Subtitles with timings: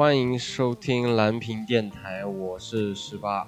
[0.00, 3.46] 欢迎收听蓝屏电台，我是十八。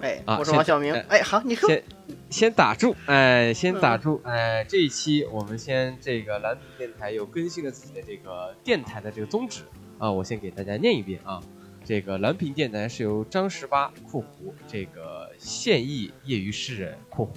[0.00, 0.94] 哎，啊我是王小明。
[0.94, 1.68] 哎，好，你说。
[1.68, 1.82] 先
[2.30, 9.62] 先打住，哎，先打住，哎，这一期我们先这个蓝屏电台又更新了自己的这个电台的这个宗旨
[9.98, 11.42] 啊，我先给大家念一遍啊。
[11.84, 17.32] 这个蓝屏电台是由张十八（括弧）这个现役业余诗人（括弧）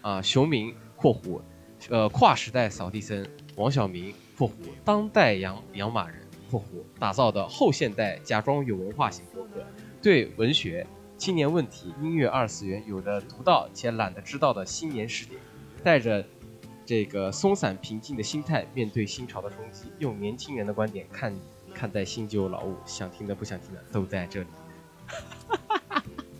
[0.00, 1.42] 啊，熊明（括弧）
[1.90, 4.52] 呃，跨时代扫地僧王小明（括弧）
[4.82, 6.17] 当代养养马人
[6.50, 9.64] （括弧）打造的后现代假装有文化型博客，
[10.02, 10.86] 对文学。
[11.16, 15.40] 青年问题、音乐二次元有着独到且懒得知道的新年视点，
[15.82, 16.24] 带着
[16.86, 21.34] 这个松散平静的心态面对新潮的冲击，用年轻人的观点看
[21.74, 24.46] 看待新旧老物，想听的不想听的都在这里。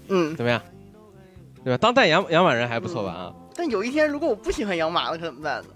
[0.07, 0.63] 嗯， 怎么样？
[1.65, 1.77] 对吧？
[1.77, 3.11] 当代养养马人还不错吧？
[3.11, 5.69] 啊、嗯，但有一天如果我不喜欢养马了，可怎么办呢？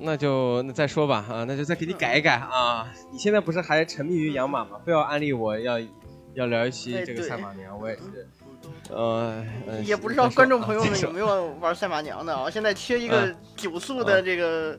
[0.00, 2.92] 那就那再说吧啊，那就再给你改一改啊！
[3.12, 4.80] 你现在不是还沉迷于养马吗？
[4.84, 5.80] 非要安利我要。
[6.32, 8.28] 要聊一期这个赛马娘，我也是，
[8.88, 9.44] 呃，
[9.84, 12.48] 也不知道观众朋友们有没有玩赛马娘的啊？
[12.48, 14.78] 现在缺一个九速的这个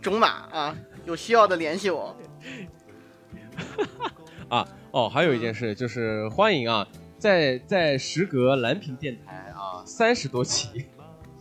[0.00, 2.16] 种马啊，有需要的联系我。
[4.48, 10.86] 啊哦，还有一件事就是欢迎啊，在在时隔蓝屏电台啊三十多期，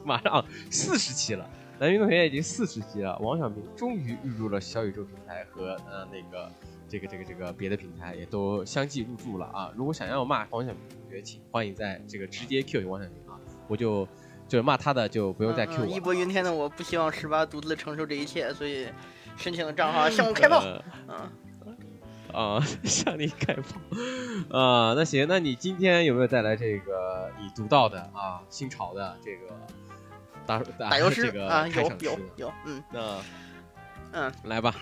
[0.04, 6.50] 马上四十期了，蓝屏同学已经四十级了，王小明终于入驻了小宇宙平台和呃那个。
[6.90, 9.70] 这个这个这个别的平台也都相继入驻了啊！
[9.76, 13.36] 如果想要骂王小明同学，请欢迎在这个直接 Q 王小明啊！
[13.68, 14.08] 我就
[14.48, 15.90] 就是骂他的就不用再 Q 我、嗯。
[15.90, 18.88] 义薄云天的我不希望十八独自承受这一切，所以
[19.36, 20.64] 申请的账号向我开炮。
[21.10, 21.30] 嗯
[22.32, 24.94] 啊，向你开炮啊！
[24.94, 29.54] 那行，那你今天有没有带来这个你独到的啊新潮的这个
[30.48, 31.68] 打打打油诗啊？
[31.68, 33.02] 有有有，嗯，那
[34.14, 34.74] 嗯，来吧。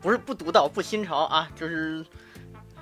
[0.00, 2.04] 不是不独到不新潮啊，就是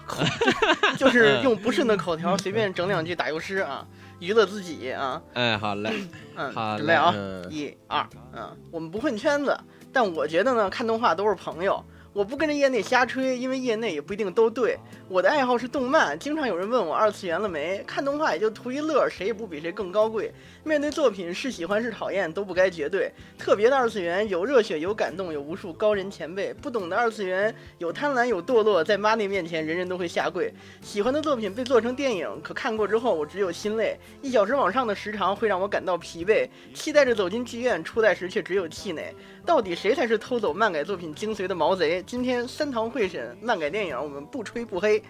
[0.06, 0.22] 口
[0.98, 3.86] 就是用不顺的口条随便整两句打油诗啊，
[4.18, 5.22] 娱乐自己啊。
[5.32, 5.90] 哎，好嘞，
[6.36, 9.58] 嗯，好嘞啊，嗯、一二，嗯，我们不混圈子，
[9.92, 11.82] 但我觉得呢，看动画都是朋友。
[12.18, 14.76] 我不跟着业内瞎吹，因为业内也不一定都对。
[15.08, 17.80] 我的爱好是动漫，经常有人问我二次元了没？
[17.86, 20.32] 看动画也就图一乐，谁也不比谁更高贵。
[20.64, 23.12] 面对作品是喜欢是讨厌都不该绝对。
[23.38, 26.52] 特别的二次元有热血有感动，有无数高人前辈。
[26.54, 30.52] 不懂的二次元有贪婪有堕落，在 money 面前人人都会下跪。
[30.82, 33.96] 喜欢的作品被做成电影，可看过之后我只有心累。
[34.22, 39.14] 一小时往上的时长会让我感到疲惫，期待着走进剧院，出来时却只有气馁。
[39.48, 42.02] 到底谁才是偷走漫改作品精髓的毛贼？
[42.06, 45.02] 今天三堂会审漫改电影，我们不吹不黑。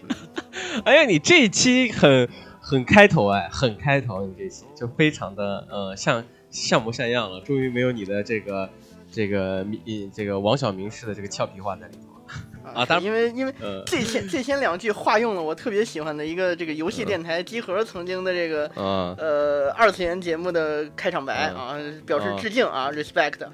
[0.86, 2.26] 哎呀，你这一期很
[2.58, 7.42] 很开头哎，很开头，你这期就非常的呃像像模像样了。
[7.42, 8.70] 终于没有你的这个
[9.12, 9.66] 这个
[10.10, 12.86] 这个王小明式的这个俏皮话在里头 啊。
[12.86, 13.54] 当然，因为因为
[13.84, 21.76] 最先最先两句化用了我特别喜欢的一个这个游戏电台集合曾经的这个呃二次元节目的开场白啊，
[22.06, 23.46] 表示致敬啊，respect。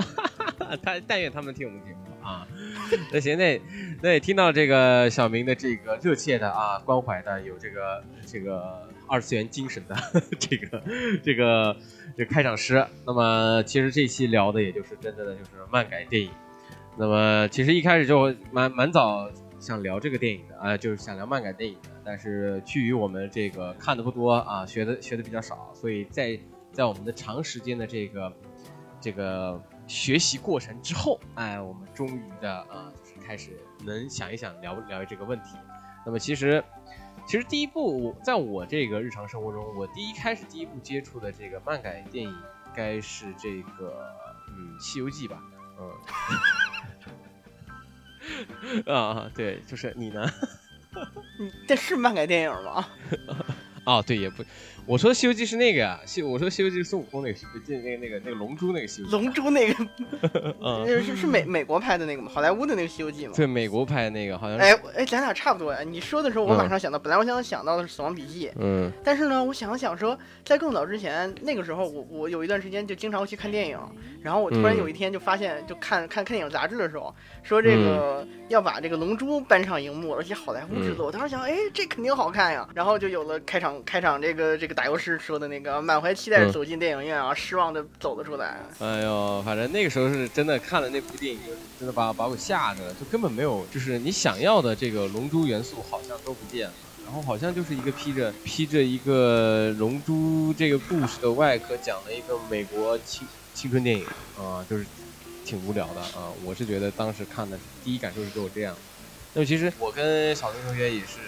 [0.58, 2.46] 他但但愿他们听我们节目啊。
[3.12, 3.60] 那行，那
[4.02, 9.96] 那也听到这个小明的这个热切的啊关怀的，有这个这个二次元精神的
[10.38, 10.82] 这个
[11.22, 11.76] 这个
[12.16, 12.84] 这开场诗。
[13.06, 16.30] 那么其实这期聊的也就是真正的就是漫改电影。
[16.96, 26.38] 那么其实一开始就蛮蛮早想聊这个电影的啊，就是想聊漫改电影的，但是趋于我们这个看的不多啊，学的学的比较少，所以在
[26.72, 28.32] 在我们的长时间的这个
[29.00, 29.60] 这个。
[29.90, 35.56] 学习过程之后，哎，我们终于的啊，就是开始能想一想聊聊这个问题。
[36.06, 36.62] 那么其实，
[37.26, 44.14] 其实第一部我，在我这个日常生活中，我第一开始第一部接触的这个漫改电影，应该是这个
[44.56, 45.42] 嗯《西游记》吧，
[48.86, 50.24] 嗯， 啊，对，就是你呢？
[51.36, 52.86] 你 这是漫改电影吗？
[53.84, 54.44] 啊，对，也不，
[54.86, 59.12] 我说《西游记》是那个呀，西我说《西游记》是孙悟空那个，那那个那个那个龙珠那个西游记。
[59.12, 59.86] 龙珠那个，
[60.60, 62.30] 嗯， 是是美美国拍的那个吗？
[62.34, 63.34] 好莱坞的那个《西游记》吗？
[63.36, 64.58] 对，美国拍的那个好像。
[64.58, 65.80] 哎哎，咱俩差不多呀。
[65.84, 73.78] 你说的时候，我马上想到，本来我想想到的是《死亡笔记》，嗯，但是呢，我想了想说，在更早之前，那个时候我我有一段时间就经常去看电影，
[74.22, 82.68] 然后我突然有一天就发现，就看看看电影杂志的时候，说这个要把这个龙珠搬上荧幕，而且好莱坞制作，我当时想，哎，这肯定好看呀。
[82.74, 88.60] 然后就有了开场开场这个这个打油诗说的那个满怀期待走进电影院啊，失望的走了出来。
[88.78, 91.40] 哎呦，反正那个时候是真的看了那部电影，
[91.76, 96.74] 真的把把我吓着了，就根本没有，就是你想要的这个龙珠元素好像都不见了，
[97.04, 104.06] 然后好像就是一个披着披着一个龙珠这个故事的外壳，讲了一个美国青青春电影
[104.38, 104.86] 啊，就是
[105.44, 106.30] 挺无聊的啊。
[106.44, 108.76] 我是觉得当时看的第一感受是给我这样。
[109.34, 111.18] 那么其实我跟小明同学也是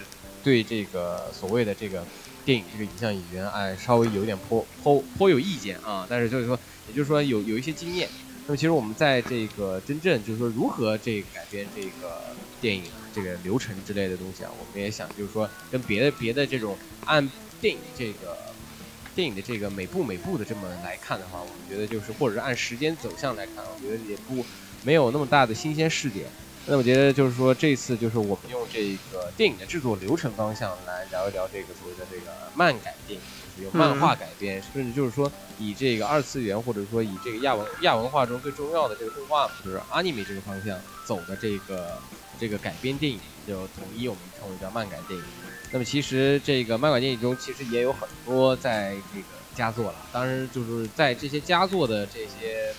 [0.43, 2.05] 对这个所谓的这个
[2.45, 6.05] 电影这个影像语言，哎，稍微有点颇颇颇有意见啊。
[6.09, 8.09] 但是就是说，也就是说有有一些经验。
[8.45, 12.83] 那么其实我们在这个真正就是说如何这改编这个电影
[13.15, 17.25] 这个流程之类的东西啊，我们也想就是说跟别的别的这种按
[17.61, 18.37] 电影这个
[19.15, 24.45] 电影的这个每部每部的这么来看的话，我们觉得就是或者是按时间走向来看，我觉得也不
[24.83, 26.25] 没有那么大的新鲜视点。
[26.65, 33.25] 那我觉得就是说这次就是我们用这个电影的制作流程方向来聊一聊这个所谓的这个漫改电影。
[33.55, 40.75] 就是用漫画改编，甚至就是说以这个二次元或者说以这个亚文亚文化中最重要的这个动画，就是阿尼美这个方向
[41.05, 41.99] 走的这个
[42.39, 45.23] 这个改编电影，就统一我们称为叫漫改电影。
[45.71, 52.73] 那么其实这个漫改电影中其实也有很多在这个佳作了，当然就是在这些佳作的这些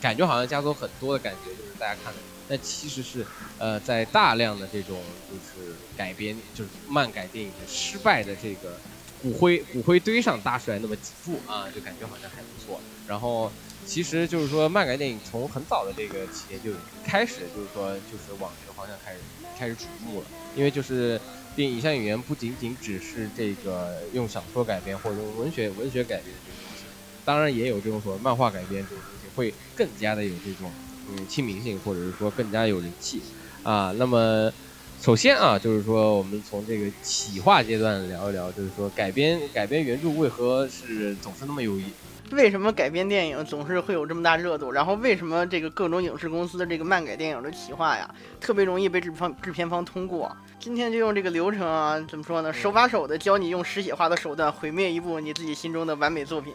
[0.00, 2.18] 感觉好像佳作很多的感觉，就是大家看的，
[2.52, 3.26] 那其实是
[3.56, 8.78] 呃在大量的这种就是改编就是漫改电影的失败的这个。
[9.22, 12.80] 骨灰骨灰堆上搭出来那么几部啊，就感觉好像还不错。
[13.06, 13.52] 然后，
[13.86, 16.72] 其实就是说漫改电影从很早的这个起点就
[17.04, 19.20] 开始，就是说就是往这个方向开始
[19.56, 20.26] 开始瞩目了。
[20.56, 21.20] 因为就是
[21.54, 26.84] 电影影像语言不仅仅只是这个用小说改编或者用文学文学改编的这种东西，
[27.24, 30.72] 当然也有这种所谓漫画改编这种东西会更加的有这种
[31.16, 33.20] 嗯亲民性，或者是说更加有人气
[33.62, 33.94] 啊。
[33.96, 34.52] 那么。
[35.00, 41.86] 首先啊，就是说我们从这个企划阶段聊一聊，就是说改编改编原著为何是总是那么有意？
[42.30, 44.70] 为什么改编电影总是会有这么大热度？
[44.70, 48.08] 然后为什么这个各种影视公司的这个漫改电影的企划呀，
[48.40, 50.30] 特别容易被制方制片方通过？
[50.60, 52.52] 今天就用这个流程啊，怎么说呢？
[52.52, 56.54] 手把手的教你用实写化的手段毁灭一部你自己心中的完美作品。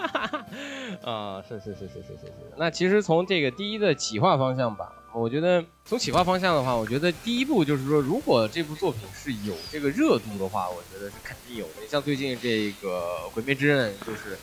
[1.04, 2.32] 啊，是是是是是是是。
[2.56, 4.92] 那其实从这个第一的企划方向吧。
[5.12, 11.84] 我觉得从企划方向的话，我觉得第一步就是说，如果这部作品是有这个热度的话，我觉得是肯定有的。
[11.88, 14.38] 像最近这个《鬼灭之刃》，就是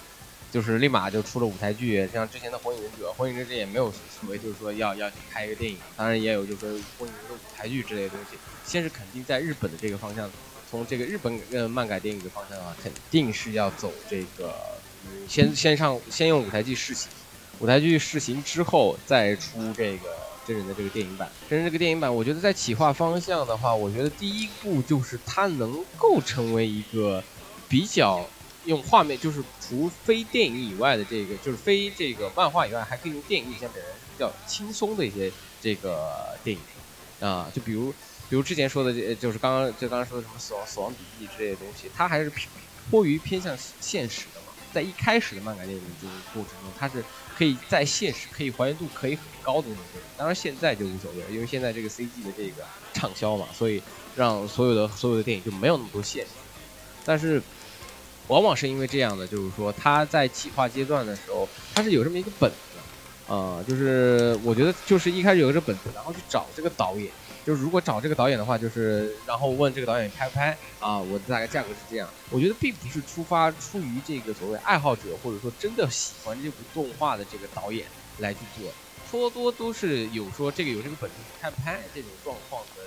[0.51, 6.69] 就是立马就出了舞台剧，像之前的《火影忍者》，《火影忍者》也没有所谓就是说要要去拍一个电影，当然也有就是说
[6.99, 8.37] 《火影忍者》舞台剧之类的东西。
[8.65, 10.29] 先是肯定在日本的这个方向，
[10.69, 14.53] 从这个日本呃漫改电影的方向啊，肯定是要走这个，
[15.27, 17.09] 先先上先用舞台剧试行，
[17.59, 20.09] 舞台剧试行之后再出这个。
[20.47, 27.21] 真人的这个电影版，真人这个电影版，我觉得在企划方向的话，我觉得第一步就是它能够成为一个
[27.67, 28.25] 比较
[28.63, 35.29] 用画面，就是除非电影以外的这个，就是非这个漫画以外，还可以用电影相比比较轻松的一些
[35.61, 37.91] 这个电影啊，就比如
[38.29, 42.31] 比如之前说的，就是刚刚就刚刚说的什么死亡死亡笔记之类的东西，它还是
[42.89, 44.27] 颇于偏向现实，
[44.73, 47.03] 在一开始的漫改电影就是过程中，它是。
[47.37, 52.63] 可以在现实可以还原度可以很高的那种电影，当然现在就无所谓了，因为现在这个 CG 的这个
[52.95, 53.79] 畅销嘛，所以
[54.15, 56.31] 让所有的所有的电影就没有那么多限制。
[57.05, 57.39] 但是，
[58.27, 67.11] 往往是因为这样的，就是说他在企划阶段的时候，他是有这么一个本子，啊，就是我觉得就是一开始有这本子，然后去找这个导演。
[67.47, 70.97] 就是如果找这个导演的话，就是然后问这个导演拍不拍啊？
[70.97, 72.09] 我大概价格是这样。
[72.29, 77.87] 我觉得并不是出发出于这个所谓爱好者或者说真的喜欢这部动画的这个导演
[78.17, 78.69] 来去做，
[79.09, 82.81] 颇多都是有说这个有这个本事拍不拍这种状况的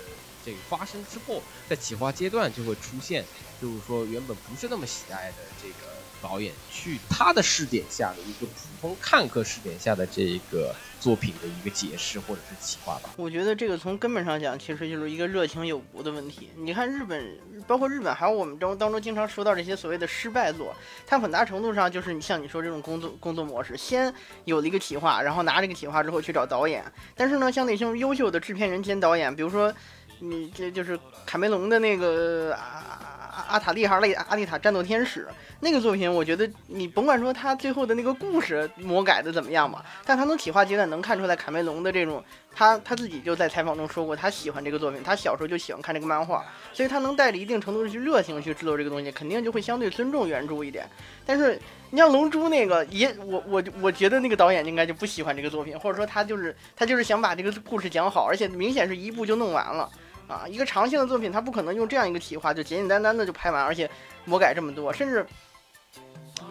[0.45, 3.25] 这个发生之后，在企划阶段就会出现，
[3.59, 5.90] 就是说原本不是那么喜爱的这个。
[6.21, 13.09] 导演去他的视点下的一个普通看客视点下的这个作品的一个解释或者是企划吧。
[13.17, 16.49] 我觉得这个从根本上讲，其实就是一个热情有无的问题。
[16.55, 17.37] 你看日本，
[17.67, 20.75] 包括日本，还有我们中当中经常说到这些所谓的失败作，
[21.07, 24.13] 它很大程度上就是你像你说这种工作工作模式，先
[24.45, 26.83] 有了一个企划，然后拿这个企划之后去找导演。
[27.15, 29.73] 但是呢，像那些优秀的制片人兼导演，比如说
[30.19, 33.10] 你这就是卡梅隆的那个啊。
[33.47, 35.27] 阿塔利哈类阿丽塔战斗天使
[35.59, 46.43] 那个作品，我觉得你甭管说他最后的那个故事魔改的怎么样吧，但他从企划阶段能看出来卡梅隆的这种，他他自己就在采访中说过，他喜欢这个作品，他小时候就喜欢看这个漫画，
[46.73, 50.85] 所以他能带着一定程度的去热情去制作这个东西，肯定就会相对尊重原著一点。
[51.25, 51.59] 但是
[51.91, 59.89] 你像龙珠那个，也我我我觉得那个导演应该就不喜欢这个作品，或者说他就是他就是想把这个故事讲好，而且明显是一部就弄完了。
[60.31, 63.89] 啊，一个长线的作品，他不可能用这样一个企划就简简单单的就拍完，而且
[64.23, 65.25] 魔改这么多，甚至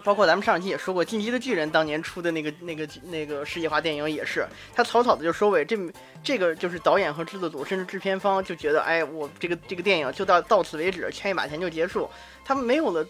[0.05, 5.79] 包括咱们上期也说过，《进击的巨人》当年出的那个那个那个世界化电影也是，他草草的就收尾，这
[6.23, 12.07] 这个就是导演和制作组甚至制片方就觉得，哎，我这个这个电影就到到此为止，圈一把钱就结束，
[12.45, 13.03] 他们没有了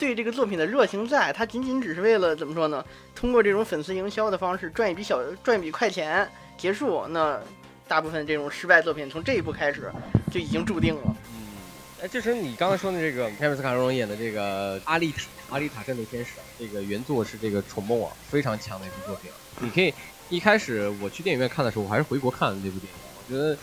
[0.00, 2.84] 对这个作品的热情，在他仅仅只是为了怎么说呢？
[3.14, 7.40] 通过这种粉丝营销的方式赚一笔小赚一笔快钱结束，那。
[7.88, 9.90] 大部分这种失败作品从这一部开始
[10.30, 11.16] 就已经注定了。
[11.32, 11.46] 嗯，
[12.02, 19.30] 哎，就是你刚才说的这个凯姆斯卡梅隆演的这个阿丽塔，阿丽塔战斗天使，这个原作是这个宠梦网非常强的一部作品。
[19.60, 19.92] 你可以
[20.28, 23.56] 一开始我去电影院看的时候，我还是回国看的这部电影，我觉得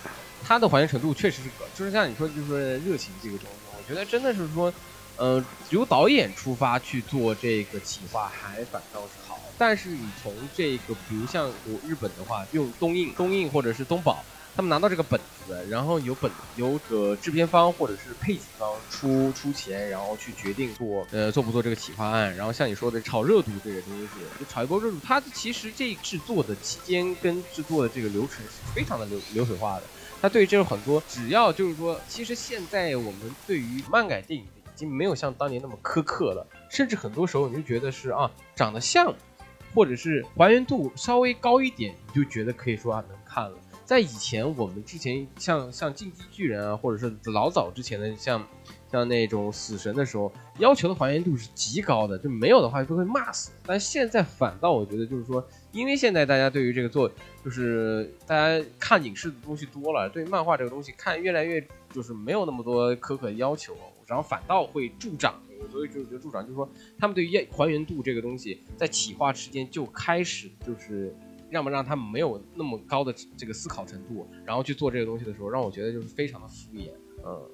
[0.43, 4.73] 它的还原程度确实是个，就是像你说，就是热情这个东西，我觉得真的是说，
[5.17, 9.24] 呃，由导演出发去做这个企划，还反倒是。
[9.57, 14.23] 但是你从这个，比如像我日本的话，用东映、东映或者是东宝，
[14.55, 22.35] 他们拿到这个本子，然后由本由个制片方或者是配景方出出钱，然后去决定做呃做不做这个企划案。
[22.35, 24.07] 然后像你说的炒热度这个东西，
[24.39, 29.83] 就炒一波热度，它其实这制作的期间跟制作的这个流程是非常的流流水化的。
[30.21, 39.13] 它对于这种很多，只要就是说，其实现在我们对于漫改电影已经没有像当年那么苛刻了，甚至很多时候你就觉得是啊，长得像。
[39.75, 43.57] 或者是还原度稍微高一点，你就觉得可以说啊能看了。
[43.83, 48.43] 在以前我们之前像像进击巨人啊，或者是老早之前的像
[48.91, 53.51] 像那种死神的时候，要求的还原度是极高的，就没有的话就会骂死。
[53.63, 57.11] 但现在反倒我觉得就是说，因为现在大家对于这个做
[57.43, 61.63] 就是大家看影视的东西多了，对漫画这个东西看越来越
[61.93, 63.77] 就是没有那么多苛刻要求，
[64.07, 65.39] 然后反倒会助长。
[65.69, 71.15] 所以就是觉得助长，就是说他们对于还原度这个东西，在企划之间就开始就是
[71.49, 76.91] 让不让他们没有那么高的这个思考程度，然后去做这个东西的时候，让我觉得就是非常的敷衍，
[77.25, 77.49] 嗯。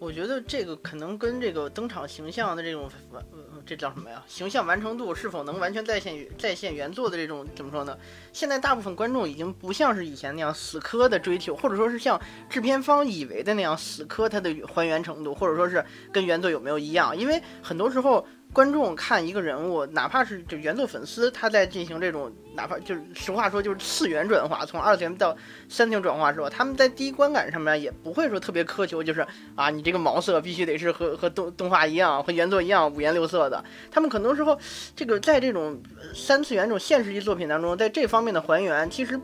[0.00, 3.24] 我觉得这个可能跟这个登场形象的这种完，
[3.66, 4.22] 这叫什么呀？
[4.28, 7.98] 形象完成度是否能完全再现再现原作的这种怎么说呢？
[8.32, 17.16] 现在大部分观众已经不像是以前那样死磕的追求，或者说是像制片方以为的那样死磕它的还原程度，或者说是跟原作有没有一样？
[17.16, 18.26] 因为很多时候。
[18.58, 25.30] 观众看一个人物，哪怕是就原作粉丝，他在进行这种，哪怕就是实话说，就是次元转化，从二次元到
[25.68, 29.24] 三次元转化的时候，他们在第一观感上面也不会说特别苛求，就是
[29.54, 33.64] 啊，你这个毛色必须得是和和动动画一样，和原作一样五颜六色的。
[33.92, 34.58] 他们很多时候，
[34.96, 35.80] 这个在这种
[36.12, 39.20] 三次元这种现实级作品当中，在这方面的还原，其实。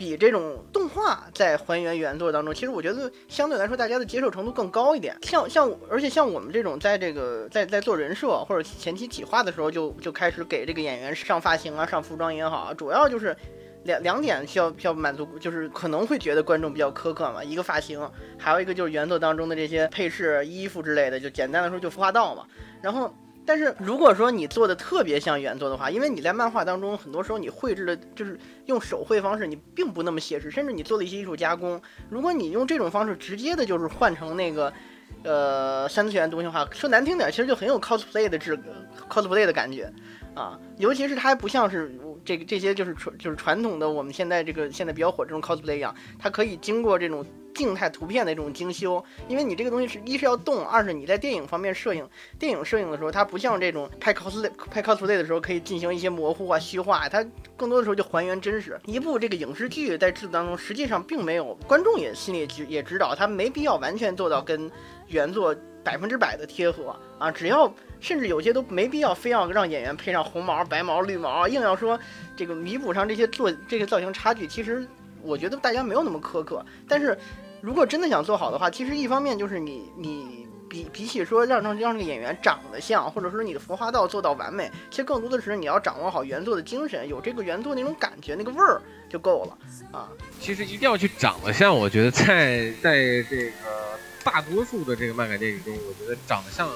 [0.00, 5.14] 比这种动画在还原原作当中，其实我觉得相对来说大家的接受程度更高一点。
[5.20, 13.36] 像像，而且像我们这种在这个在在做人设或者前期企划的时候，就就开始给这个演员上发型啊、上服装也好，主要就是
[13.84, 17.44] 两两点需要需要满足，就是可能会觉得观众比较苛刻嘛。
[17.44, 18.00] 一个发型，
[18.38, 22.46] 还有一个就是原作当中的这些配饰、衣服之类的，就简单的说就服化道嘛。
[22.80, 23.14] 然后。
[23.50, 31.82] 但是如果说你做的特别像原作的话，因为你在漫画当中很多时候你绘制的就是用手绘方式，你并不那么写实，甚至你做了一些艺术加工。
[32.08, 34.72] 如果你用这种方式直接的就是换成那个，
[35.24, 38.56] 呃，三次元东西的话，说难听点，其实就很有 cosplay 的质
[39.08, 39.92] ，cosplay 的感觉
[40.36, 40.56] 啊。
[40.78, 41.90] 尤其是它还不像是
[42.24, 47.24] 这个这些就是传就是传统的我们现在这个现在比较火这种 cosplay 一样，它可以经过这种。
[47.52, 52.08] 静态图片的这种精修，因为你这个东西是一是要动，二是你在电影方面摄影，
[52.38, 58.80] 电影摄影的时候，它不像这种拍 cosplay 拍 cosplay 的时候可以进行一些模糊啊、虚化，它更多的时候就还原真实。
[58.86, 64.70] 一部这个影视剧在制作当中，实际上并没有观众也心里也知道，它没必要完全做到跟
[65.08, 67.70] 原作百分之百的贴合啊，只要
[68.00, 71.98] 甚至有些都没必要非要让演员配上红毛、白毛、绿毛，硬要说
[72.36, 74.86] 这个弥补上这些做这些造型差距，其实。
[75.22, 77.14] 我觉得大家没有那么苛刻，但是
[77.60, 88.80] 如果真的想做好的话，其实一方面就是你你比比起说让让让这个演员长得像，或者说你的服化道做到完美，其实更多的是你要掌握好原作的精神，有这个原作那种感觉那个味儿
[89.10, 89.58] 就够了
[89.92, 90.08] 啊。
[90.40, 93.52] 其实一定要去长得像，我觉得在在这个
[94.24, 96.66] 大多数的这个漫改电影中，我觉得长得像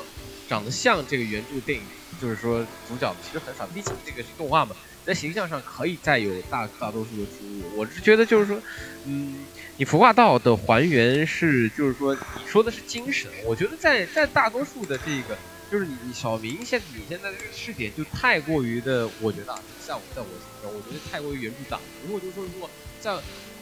[0.49, 1.85] 长得像这个原著电影，
[2.21, 4.75] 就是说主角其实很少，毕竟这个是动画嘛。
[5.05, 8.59] 在形象上可以再有大大多数的出入，我是觉得就是说，
[9.05, 9.45] 嗯，
[9.77, 15.37] 你服化道的还原是就是说你说的是精神，我觉得在在大多数的这个
[15.71, 21.79] 就是你你小明现你现在这个试点就太过于的，我觉得啊像我在我心中，我觉得太过于原著党。
[22.07, 23.13] 如果就是说如果在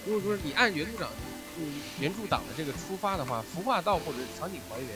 [0.07, 1.11] 如果说你按原著党
[1.59, 4.89] 嗯原著党的这个出发的话，服化道或者场景还原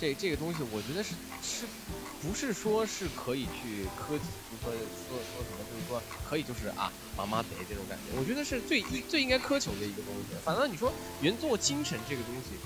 [0.00, 1.66] 这这个东西，我觉得是是。
[2.24, 4.16] 不是说是可以去苛，
[4.64, 10.34] 说说说什么，就是说可以就是啊，妈妈贼这种感觉，我觉得是最最应该苛求的一个东西。
[10.42, 12.56] 反正你说原作精神这个东西，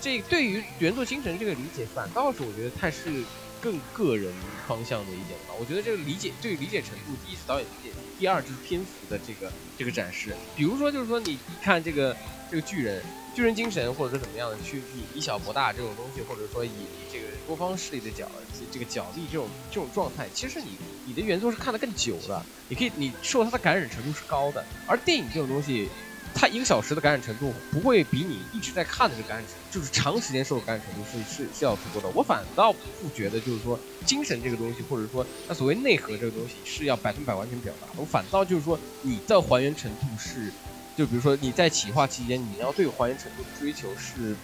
[0.00, 3.22] 这对于原作精神这个理解，反倒是我觉得它是
[3.60, 4.32] 更个人
[4.66, 5.52] 方向的一点吧。
[5.60, 10.34] 我觉得这个理解对于理解程度，第一是导演理解，第二就是篇幅的这个这个展示。
[10.56, 12.16] 比如说就是说你看这个
[12.50, 13.04] 这个巨人。
[13.34, 16.70] 巨人精神，或者说怎么样的去以以小博大这种东西，或者说以
[17.10, 18.28] 这个多方势力的角
[18.70, 24.62] 这个角力这种这种状态，其实你你的原作是看得更久的，你可以你受它的感染程度是高的。
[24.86, 25.88] 而电影这种东西，
[26.34, 32.08] 它一个小时的感染程度不会比你一直在看的这个感染程度，就是长时间受的感染程度是是是要足够的。
[32.14, 37.88] 我反倒不觉得，就是说精神这个东西，或者说它所谓内核这个东西是要百分百完全表达。
[37.96, 40.52] 我反倒就是说你的还原程度是，
[40.96, 44.36] 就比如说你在企划期间，你要对还原程度的追求是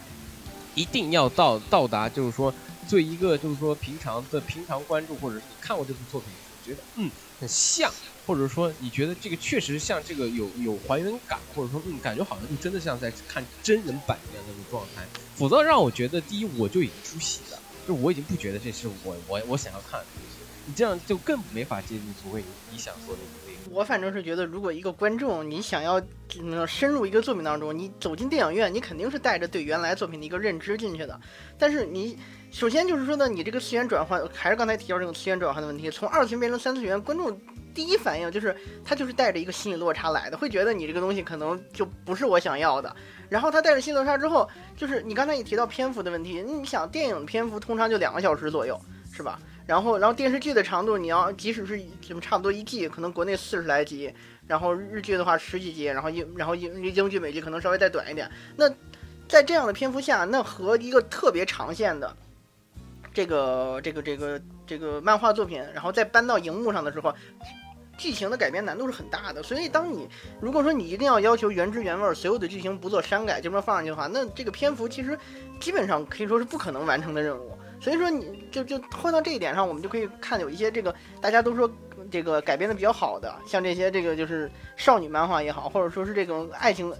[0.74, 2.54] 一定要到到达，就是说
[2.88, 7.92] 对一个就是说平常的平常关注或者是你看过这部作品，觉得嗯很像。
[8.24, 23.22] 或者说你觉得这个确实像这个有有还原感，或者说嗯感觉好像就真的像在看真人版一样那种状态，否则让我觉得第一我就已经出戏了，就我已经不觉得这是我我我想要看的东西，你这样就更没法接近所谓你想说的。
[23.70, 26.00] 我反正是觉得，如果一个观众你想要
[26.66, 31.18] 深入一个作品当中，你走进电影院，你肯定是带着对原来作品的一个认知进去的。
[31.58, 32.18] 但是你
[32.50, 37.38] 首先就是说呢，你这个次元转换，还是刚才提到这个次元转换的问题，从二次元变成三次元，观众。
[37.74, 42.96] 第一反应就是，他就是带着一个心理落差来的，会觉得你这个东西可能就不是我想要的。
[43.28, 48.76] 然后他带着心理落差之后，就是你刚才也提到篇幅的问题，你想电影篇幅通常就两个小时左右，
[49.12, 49.38] 是吧？
[49.68, 54.10] 然后，然后电视剧的长度，你要即使是什么差不多一季，可能国内四十来集，
[54.46, 58.30] 然后日剧的话十几集，然后英，然后英英剧美剧可能稍微再短一点。
[58.56, 58.66] 那
[59.28, 62.16] 在这样的篇幅下，那和一个特别长线的
[63.12, 67.14] 这个这个这个这个漫画作品，然后再搬到荧幕上的时候。
[67.98, 70.08] 剧情的改编难度是很大的，所以当你
[70.40, 75.18] 如果说你一定要要求原汁原味，所有的剧情不做删改就，这么放上去的话，那这个篇幅其实
[75.58, 77.57] 基本上可以说是不可能完成的任务。
[77.80, 81.70] 所以说，你就就换到这一点上，我们就可以看有一些这个大家都说
[82.10, 86.92] 这个改编的比较好的，像这些这个就是少女漫画也好，或者说是这种爱情、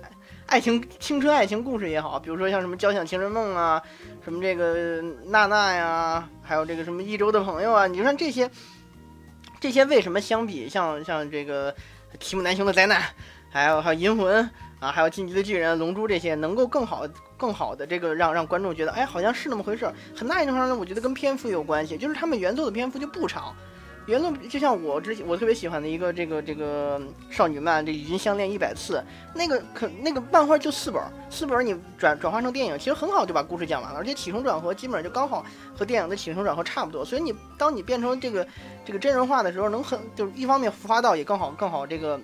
[0.47, 3.83] 爱情、青春爱情故事也好，比如说像什么《交响情人梦》啊，
[4.25, 8.51] 什么这个娜娜呀，还有这个什么一周的朋友啊，你就看这些。
[9.61, 11.75] 这些为什么相比像像这个
[12.21, 13.03] 提姆南雄的灾难，
[13.51, 14.49] 还有还有银魂
[14.81, 17.03] 啊，还有进击的巨人、龙珠这些，能够更好
[17.37, 19.95] 更好的这个让让观众觉得，哎，好像是那么回事儿。
[20.17, 23.55] 很大一程度上，我觉得跟篇幅有关系，就是他们原作的篇幅就不长。
[24.07, 28.95] 原作就像我之我特别喜欢的一个这个这个少女漫，这《与君相恋一百次》，
[29.35, 35.45] 那个可那个漫画就四本，四本你转转化成电影，其实很好就把故事讲完了，而且起承转合基本上就刚好
[35.77, 37.05] 和电影的起承转合差不多。
[37.05, 38.47] 所以你当你变成这个
[38.83, 42.19] 这个真人化的时候，能很就是一方面浮夸到也更好更好这个。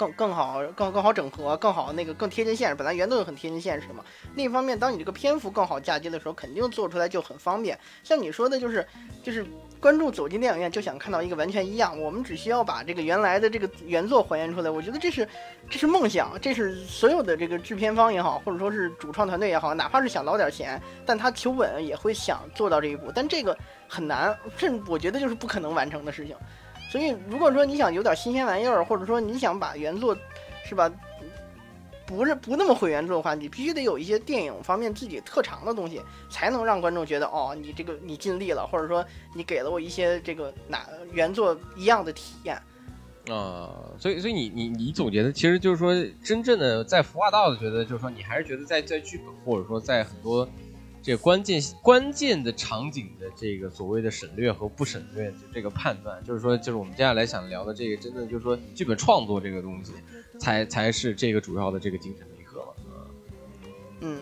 [0.00, 2.74] 更更好，更更好整合，更好那个更贴近现实。
[2.74, 4.02] 本来原作就很贴近现实嘛。
[4.34, 7.78] 另一方面，当你这个篇幅更好嫁接的时候，肯定做出来就很方便。
[8.02, 8.86] 像你说的，就是
[9.22, 9.44] 就是
[9.78, 12.00] 观众走进电影院就想看到一个完全一样。
[12.00, 14.70] 我们只需要把这个原来的这个原作还原出来。
[14.70, 15.28] 我觉得这是
[15.68, 23.12] 这是梦想，这是所有的这个制片方也好，或者说是主创团队也好，哪怕是想捞点钱，但他求稳也会想做到这一步。
[23.14, 23.54] 但这个
[23.86, 26.34] 很难，这我觉得就是不可能完成的事情。
[26.90, 30.16] 所以，如果说你想有点新鲜玩意儿，或者说你想把原作，
[30.64, 30.90] 是吧，
[32.04, 42.60] 不是不那么毁原作的话，你必须得有一些电影方面自己特长的东西，才能让观众觉得哦，你这个你尽力了，或者说你给了我一些这个哪原作一样的体验。
[43.28, 50.48] 啊，所以所以你你你总结的其实就是说，真正的在服化道的，觉得就是说，你还是觉得在在剧本或者说在很多。
[51.02, 59.92] 这关键关键的场景的这个所谓的省略和不省略，就这个判断，就是说，就是我们接下来想聊的这个，真的就是说，剧本创作这个东西，
[60.38, 62.72] 才才是这个主要的这个精神内核嘛。
[64.00, 64.20] 嗯，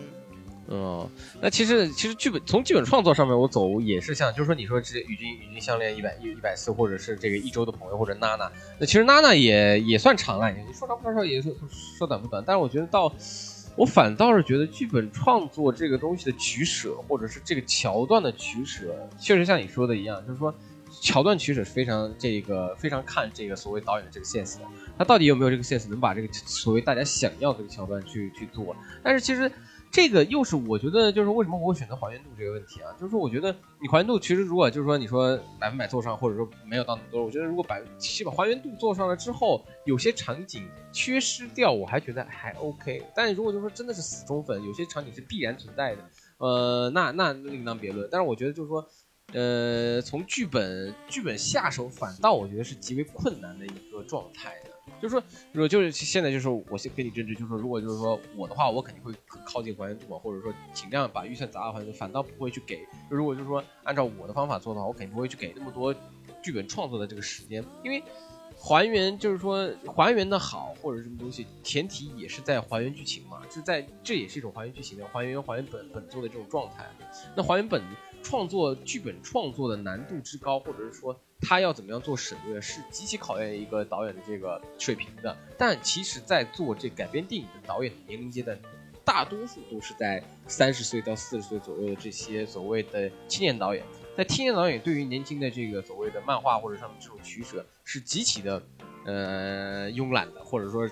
[0.69, 1.09] 嗯，
[1.41, 11.53] 那其实其实剧本从剧本创作上面我走也是像，就是说你说这与君与君相恋一百一一百次，或者是这个一周的朋友，或者娜娜，那其实娜娜也也算长了，你说长不长也说
[11.97, 13.13] 说短不短，但是我觉得到。
[13.79, 20.53] 我反倒是觉得剧本创作这个东西的取舍，或者是这个桥段的取舍，确实像你说的一样，就是说
[20.99, 24.65] 桥段取舍是非常这个非常看这个所谓导演的这个 sense 的，
[24.97, 28.75] 他到底有没有这个 sense 能把这个所谓大家想要的这个桥段去去做。
[29.01, 29.49] 但是其实
[29.91, 32.93] 这个又是我觉得就是为什么我会选择还原度这个问题啊？
[32.99, 40.67] 就是说我觉得你还原度其实如果就是说你说百分百做上，或者说没有到那么多，我觉得如果百七把还原度做上了之后，有些场景。
[40.91, 46.03] 缺失掉我还觉得还 OK，但如果就说真的是死忠粉，有些场景是必然存在的，
[46.39, 48.09] 呃，那那另当别论。
[48.11, 48.83] 但是我觉得就是说，
[49.33, 54.71] 呃，从剧本剧本下手，反倒我觉得是极为困难的一个状态的。
[55.01, 59.13] 就是说，如果就是现在就是我先跟你争执，就是说，如果就是说我的话，我肯定会
[59.45, 62.79] 靠近还原度，或者说尽量把预算砸到还原度，反倒不会去给。
[63.09, 65.93] 如果就是说按照我的方法做的话，我肯定不会去给那么多
[66.43, 68.03] 剧本创作的这个时间，因为。
[68.61, 76.85] 还原就是说还原的好或者什么东西，前提也是在还原剧情嘛，是在这也是一种还原剧情的还原还原本本作的这种状态。
[77.37, 77.81] 那还原本
[78.21, 85.35] 创作剧本创作的难度之高，或者是说他要怎么样做省略，是极其考验一个导演的这个水平的。
[85.57, 88.57] 但其实，在做这改编电影的导演的年龄阶段，
[89.05, 93.83] 大多数都是在三十岁到四十岁左右的这些所谓的青年导演。
[94.17, 98.61] 在青年导演对于年轻的这个所谓的漫画或者上面这种取舍，是极其的
[99.05, 100.89] 呃慵懒的，或者说。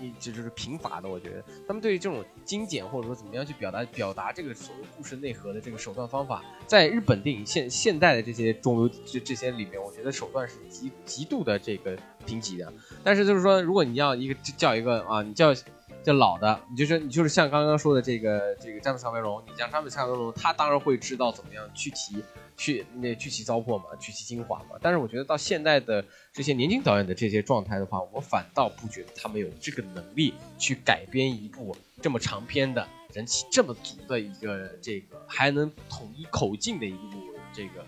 [0.00, 12.72] 一这就是贫乏的，我觉得他们对于这种精简或者说怎么样去表达表达这个所谓故事内核的这个手段方法，在日本电影现现代的这些中流这这些里面，我觉得手段是极极度的这个贫瘠的。
[13.02, 15.54] 但是就是说，如果你要一个叫一个啊，你叫
[16.02, 22.22] 叫老的，你就是你就是像刚刚说的这个这个詹姆斯卡梅隆，你像詹姆斯卡梅隆，他当然会知道怎么样去提。
[22.56, 24.76] 去那去其糟粕嘛，去其精华嘛。
[24.80, 37.20] 但是我觉得到现在的这些年轻导演的这些状态的话，我反倒不觉得他们有这个能力去改编一部这么长篇的人气这么足的一个这个还能统一口径的一部
[37.52, 37.86] 这个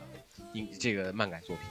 [0.52, 1.64] 影这个漫改作品。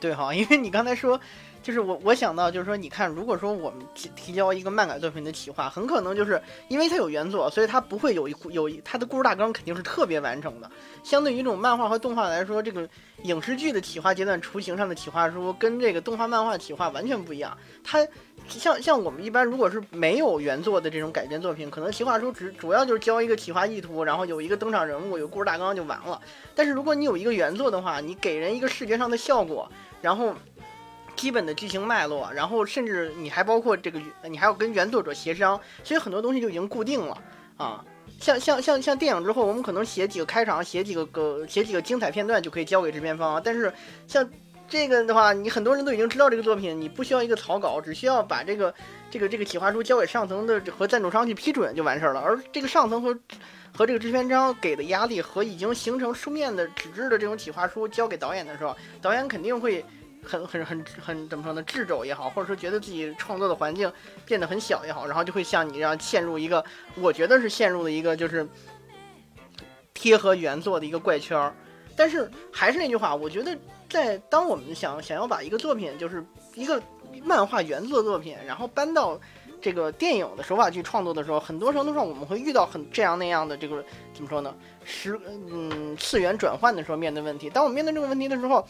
[0.00, 1.20] 对哈，因为你刚才说。
[1.64, 10.70] 就是我，我想到就是说，你看，如果说我们提提交一个漫改作品的企划，很可能就是因为它有原作，所以它不会有一有它的故事大纲肯定是特别完整的。
[11.02, 12.86] 相对于这种漫画和动画来说，这个
[13.22, 17.56] 影视剧的企划阶段雏形上的企划书跟这个动画漫画企划完全不一样。
[17.82, 18.06] 它
[18.46, 26.20] 像像我们一般如果是没有原作的这种改编作品，可能企划书只主要就是交一个企划意图，然后有一个登场人物，有故事大纲就完了。
[26.54, 29.66] 但是如果你有一个原作的话，你给人一个视觉上的效果，
[30.02, 30.34] 然后。
[31.16, 37.16] 基本的剧情脉络，然后甚至你还包括这个，你还要跟原作者协商，所以很多东西就已经固定了
[37.56, 37.84] 啊。
[38.20, 43.40] 像像像像电影之后，我们可能写几个开场，写几个个写几个精彩片段就可以交给制片方。
[43.42, 43.72] 但是
[44.06, 44.28] 像
[44.68, 48.72] 这个的话，你很多人都已经知道这个作品，你不需要一个草稿，只需要把这个
[49.10, 52.20] 这个这个企划书交给上层的和赞助商去批准就完事儿了。
[52.20, 53.18] 而这个上层和
[53.76, 59.84] 和这个制片商给的压力和已经形成书面的纸质的这种企划书交给导演的时候，导演肯定会。
[60.24, 61.62] 很很很很怎么说呢？
[61.64, 63.90] 掣肘也好，或者说觉得自己创作的环境
[64.24, 66.64] 变得很小也好，然后就会像你这样陷入一个，
[66.96, 68.46] 我觉得是陷入了一个就是
[69.92, 71.54] 贴合原作的一个怪圈儿。
[71.96, 73.56] 但是还是那句话，我觉得
[73.88, 76.82] 在当我们想想要把一个作品，就是一个
[77.22, 79.20] 漫画原作作品，然后搬到
[79.62, 84.52] 这个电影的手法去创作的时候，很多程度上我们会遇到很这样那样的这个怎么说呢？
[84.84, 85.18] 十
[85.50, 87.48] 嗯次元转换的时候面对问题。
[87.48, 88.66] 当我们面对这个问题的时候。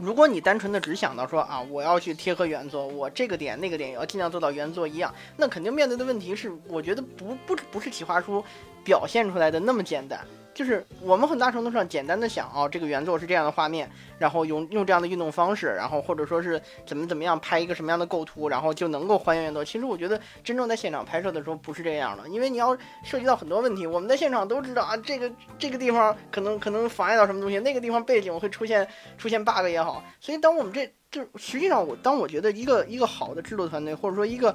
[0.00, 8.42] 如果你单纯的只想到说啊，我要去贴合原作，我这个点那个点也要尽量做到原作一样，那肯定面对的问题是，我觉得不不不是企划书
[8.82, 10.26] 表现出来的那么简单。
[10.52, 19.64] 就是我们很大程度上简单的想哦，这个原作是这样的画面，然后用用这样的运动方式，然后或者说是怎么怎么样拍一个什么样的构图，然后就能够还原原作。
[19.64, 23.86] 其实我觉得真正在现场拍摄的时候不是这样的，因为你要涉及到很多问题。
[23.86, 28.86] 我们在现场都知道啊，这个这个地方可能可能妨碍到什么东西，那个地方背景会出现
[29.16, 30.02] 出现 bug 也好。
[30.20, 34.54] 所以当我们这就实际上我当我觉得一个一个好的制作团队或者说一个。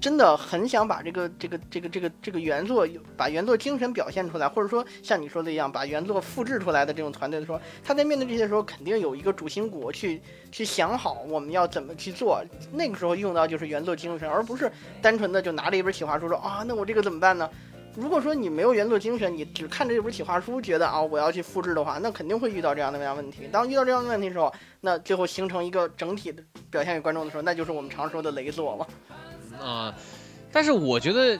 [0.00, 10.20] 真的很想把这个这个这个这个这个原作，把原作精神表现出来，或者说像你说的一样，把原作复制出来的这种团队的时候，他在面对这些时候，肯定有一个主心骨去
[10.52, 12.42] 去想好我们要怎么去做。
[12.72, 17.48] 那个时候用到就是原作精神，而不是单纯的就拿着一本企划书说啊，那我这个怎么办呢？
[17.96, 23.48] 如果说你没有原作精神，你只看着这本企划书，觉得啊我要去复制的话，那肯定会遇到这样的问题。
[23.50, 28.86] 当遇到这样的问题的时候，那最后形成一个整体的表现给观众的时候，那就是我们常说的雷作了。
[29.60, 29.94] 啊，
[30.52, 31.38] 但是我觉得，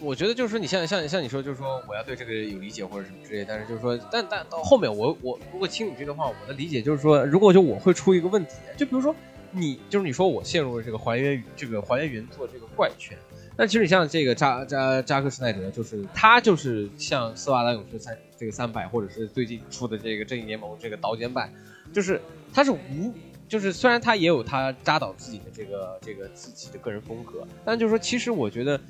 [0.00, 9.14] 我觉得就是说，你像像像你说，就是说我要对这个有理解或者什么之类，但是就是说，但但到后面我我如果听你这个话，我的理解就是说，如果就我会出一个问题，就比如说
[9.50, 13.16] 你就是你说我陷入了这个还原这个还原原作这个怪圈，
[13.56, 21.52] 但其实你像这个扎扎扎克施奈德，就是他就是像斯瓦拉勇士三这个三百，或者是最近出的这个正义联盟这个导剪版，
[21.92, 22.20] 就是
[22.52, 23.12] 他是无。
[23.48, 28.80] 就是虽然他也有他扎导自己的这个这个自己的个人风格，但就是说，其实我觉得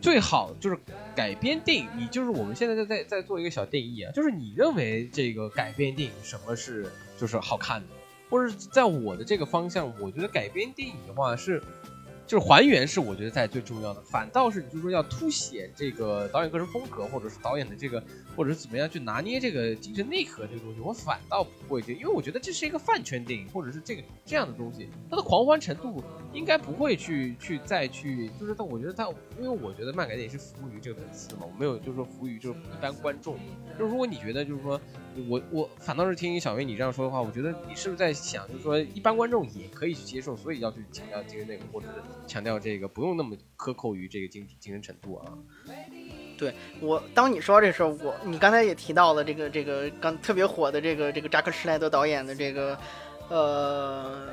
[0.00, 0.78] 最好就是
[1.14, 1.86] 改编电影。
[1.96, 6.86] 你就是我们现在在在在做一个小定义啊，就是你认为这个改编电影什么是
[7.18, 7.88] 就是好看的，
[8.28, 11.62] 或者在我的这个方向，我觉得改编电影的话是。
[12.30, 18.00] 就是还原是我觉得在最重要的，反倒是你就说要凸显这个导演个人风格，或者是导演的这个，
[18.36, 26.00] 或者是怎么样去拿捏这个精神内核这个东西，我反倒不会觉得，因为我觉得这是一个饭圈电影，或者是这个这样的东西，它的狂欢程度
[26.32, 33.36] 应该不会去去再去，就是但我觉得它，因为我觉得漫改电影是服务于这个粉丝嘛，我没有就是说服务于就是一般观众，
[33.76, 34.80] 就是如果你觉得就是说。
[35.28, 45.32] 我我反倒是听小薇你这样说的话，我觉得你是不是在想，就是说一般观众也可以去接受，所以要去强调精神内容，或者是强调这个不用那么苛扣于这个精精神程度啊？
[46.38, 52.78] 对我，当你说到这时候，我你刚才也提到了这个这个刚特别火的这个这个扎克施奈德导演的这个
[53.28, 54.28] 呃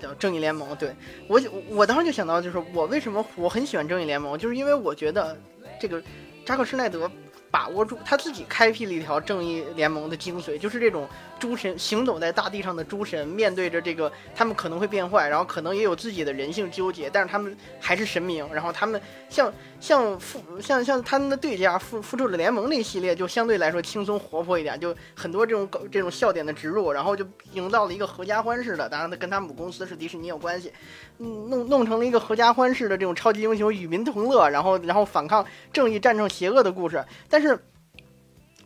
[0.00, 0.70] 叫《正义联盟》。
[0.76, 0.94] 对
[1.26, 1.40] 我
[1.70, 5.36] 我当时就想到，就是我为什么我很喜欢《正义联盟》，就是因为我觉得
[5.80, 6.02] 这个
[6.44, 7.10] 扎克施奈德。
[7.54, 11.08] 把握住他自己开辟了一条正义联盟的精髓，就是这种
[11.44, 18.48] 诸神行走在大地上的诸神，面对着这个他们可能会变坏，然后可能也有自己的人性纠结，但是他们还是神明。
[18.54, 28.88] 然后他们像像复像像他们的对家复复仇者联盟那系列，就相对来说轻松活泼一点，就很多这种这种笑点的植入，然后就营造了一个合家欢式的。
[28.88, 30.72] 当然，他跟他母公司是迪士尼有关系，
[31.18, 37.62] 嗯，弄弄成了一个合家欢式的这种超级英雄与民同乐，然后然后反抗正义战胜邪恶的故事，但是。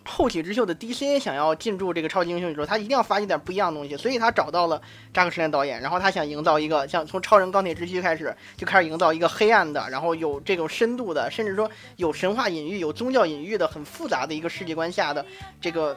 [0.08, 4.80] 是后起之秀的 DC 想要进驻这个超级英雄宇宙，他一定要发现点不一样的东西，所以他找到了
[5.12, 15.24] 扎克施奈导演，然后他想营造一个像从超人、钢铁之躯开始就开始营造一个黑暗的，然后有这种深度的，甚至说有神话隐喻、有宗教隐喻的很复杂的一个世界观下的
[15.60, 15.96] 这个，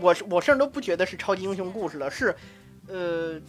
[0.00, 2.34] 我我甚至都不觉得是超级英雄故事了，是
[2.86, 3.40] 呃。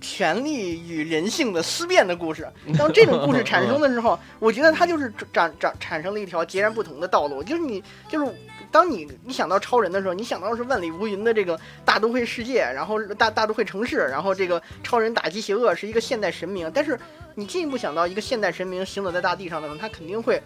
[0.00, 2.46] 权力与人性的思辨的故事，
[2.76, 7.42] 当这种故事产生的时候， 我觉得它就是长长产生了一条截然不同的道路。
[7.42, 8.34] 就是你，就是
[8.74, 16.68] 当你你想到超人的时候，你想到的是万里无云的这个大都会世界，然后大大都会城市，然后这个超人打击邪恶是一个现代神明。
[16.74, 16.98] 但是
[17.36, 20.42] 你进一步想到一个现代神明行走在大地上的时候，他肯定会，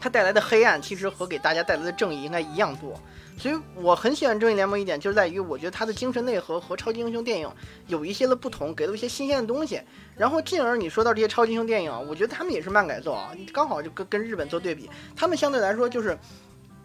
[0.00, 2.98] 他带来的黑暗其实和给大家带来的正义应该一样多。
[3.38, 7.50] 所以我很喜欢正义联盟一点，就是在于我觉得它的精神内核和超级英雄电影
[7.88, 9.78] 有一些的不同，给了一些新鲜的东西。
[10.16, 16.16] 然后进而你说到这些超级英雄电影，我觉得他们也是慢改作啊，刚好就跟跟日本做对比，他们相对来说就是，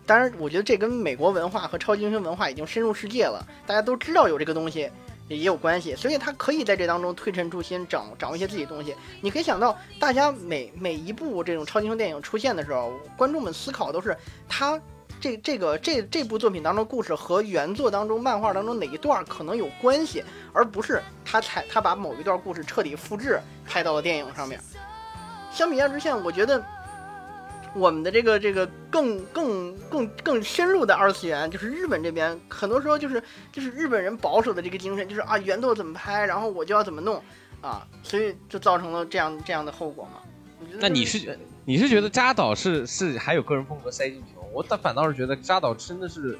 [0.07, 4.89] 当然我觉得这跟美国文化和超级英雄文化已经深入世界了，大家都知道有这个东西
[5.27, 8.95] 也有关系，所以他可以在这当中推陈出新，掌掌握一些自己东西。
[9.21, 14.17] 你可以想到，大家每每一部这种超级英雄电影出现的时候，观众们思考都是
[14.49, 14.81] 他。
[15.19, 24.61] 这这个这这部作品当中故事和原作当中漫画当中哪一段可能有关系，而不是他才他把某一段故事彻底复制拍到了电影上面。
[25.51, 26.63] 相比较之下，我觉得
[27.75, 37.21] 我们的这个这个更更更更深入的二次元，就是日本这边，很多时候就是就是日本人保守的这个精神，就是啊原作怎么拍，然后我就要怎么弄
[37.62, 40.21] 啊，所以就造成了这样这样的后果嘛。
[40.80, 44.34] 那你是你是觉得扎导是是还有个人风格塞进去？
[44.53, 46.38] 我倒反倒是觉得扎导真的是，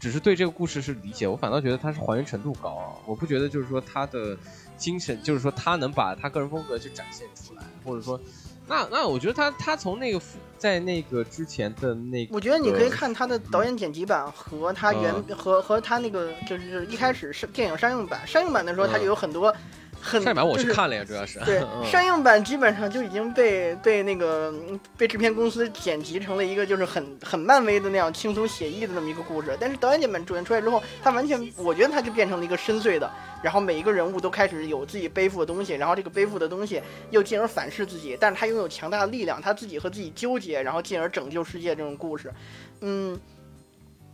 [0.00, 4.36] 只是对这个故事是理解，我反倒觉得他是还原程度高啊，我不觉得就是说他的
[4.76, 8.18] 精神，就是说他能把他个人风格去展现出来，或者说，
[8.68, 10.20] 那那我觉得他他从那个
[10.58, 19.54] 在那个之前的那，我觉得你可以看他的导演剪辑版和他原和和他那个就是一开始是电影上映版，上映版的时候他就有很多。
[20.02, 24.54] 上映版我去看了呀，主要是对上映版基本上就已经被被那个
[24.96, 33.10] 被制片公司剪辑成了一个就是很很漫威的那样轻松写意的那么一个故事，但是导演剪版主演出来之后，他完全我觉得他就变成了一个深邃的，
[33.42, 36.80] 然后每一个人物都开始有自己背负的东西，然后这个背负的东西
[37.10, 42.32] 又进而反噬自己，但是他拥有强大的力量，他自己和自己纠结，然后进而拯救世界这种故事，
[42.80, 43.18] 嗯。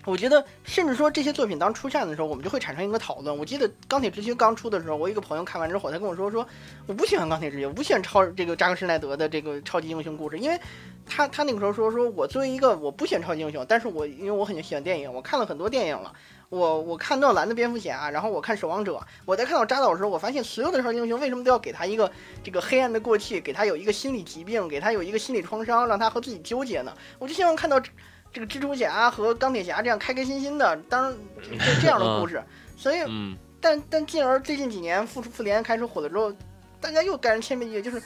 [0.06, 3.36] 我觉得，甚至说这些作品当出现的时候，我们就会产生一个讨论。
[3.36, 6.46] 我记得《钢铁之躯》刚出的时候，我一个朋友看完之后，他跟我说：“说
[6.86, 10.60] 我不喜欢《钢铁之躯》，我不喜欢超这个扎克施奈德的这个超级英雄故事，因为
[11.06, 16.12] 他他那个时候说说我作为一个我不喜欢超级英雄，但是我因为我很喜欢电影，我看了很多电影了，
[16.50, 22.10] 我我看诺兰的蝙蝠侠啊，然后我看守望者，我在看到扎导的时候，我发现所有的超级英雄为什么都要给他一个
[22.42, 26.92] 这个黑暗的过去，给他有一个心理疾病，给他有一个心理创伤，让他和自己纠结呢？
[27.18, 27.80] 我就希望看到。”
[28.34, 32.42] 这个蜘蛛侠和钢铁侠这样开开心心的，当然 这这样的故事，
[32.76, 32.98] 所以，
[33.60, 36.34] 但但进而最近几年复复联开始火了之后，
[36.80, 38.02] 大家又改成千篇一律，就是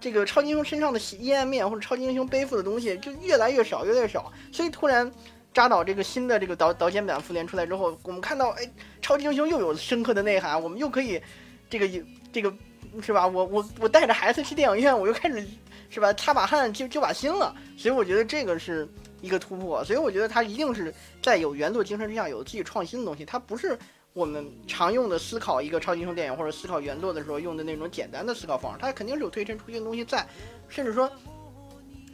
[0.00, 4.32] 这个超级英雄身上的阴暗面或者超级英雄背负的东西就越来越少，越来越少。
[4.52, 5.10] 所以突然
[5.52, 8.70] 扎导这个新的这个导导剪版复联出来之后，我们看到哎，
[9.02, 11.20] 超级英雄又有深刻的内涵，我们又可以
[11.68, 12.54] 这个这个
[13.00, 13.26] 是吧？
[13.26, 15.46] 我我我带着孩子去电影院，我又开始。
[15.90, 16.12] 是吧？
[16.14, 18.88] 擦把汗就就把心了，所以我觉得这个是
[19.20, 19.84] 一个突破。
[19.84, 23.24] 所以我觉得它一定是在有原作精神之下有自己创新的东西。
[23.24, 23.78] 它不是
[24.12, 28.78] 我们常用的思考一个超级英雄电影或者思考原作的时候用的那种简单的思考方式。
[28.80, 30.26] 它肯定是有推陈出新的东西在，
[30.68, 31.08] 甚至说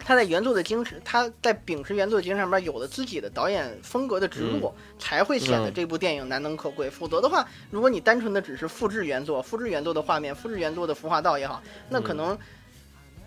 [0.05, 6.91] 他在原作的精神，他在秉持原作的精神上面有了自己的导演风格的植入，才会显得这部电影难能可贵。
[6.91, 12.37] 否则的话，如果你单纯的只是复制原作、复制原作的画面、复制原作的服化道也好，那可能。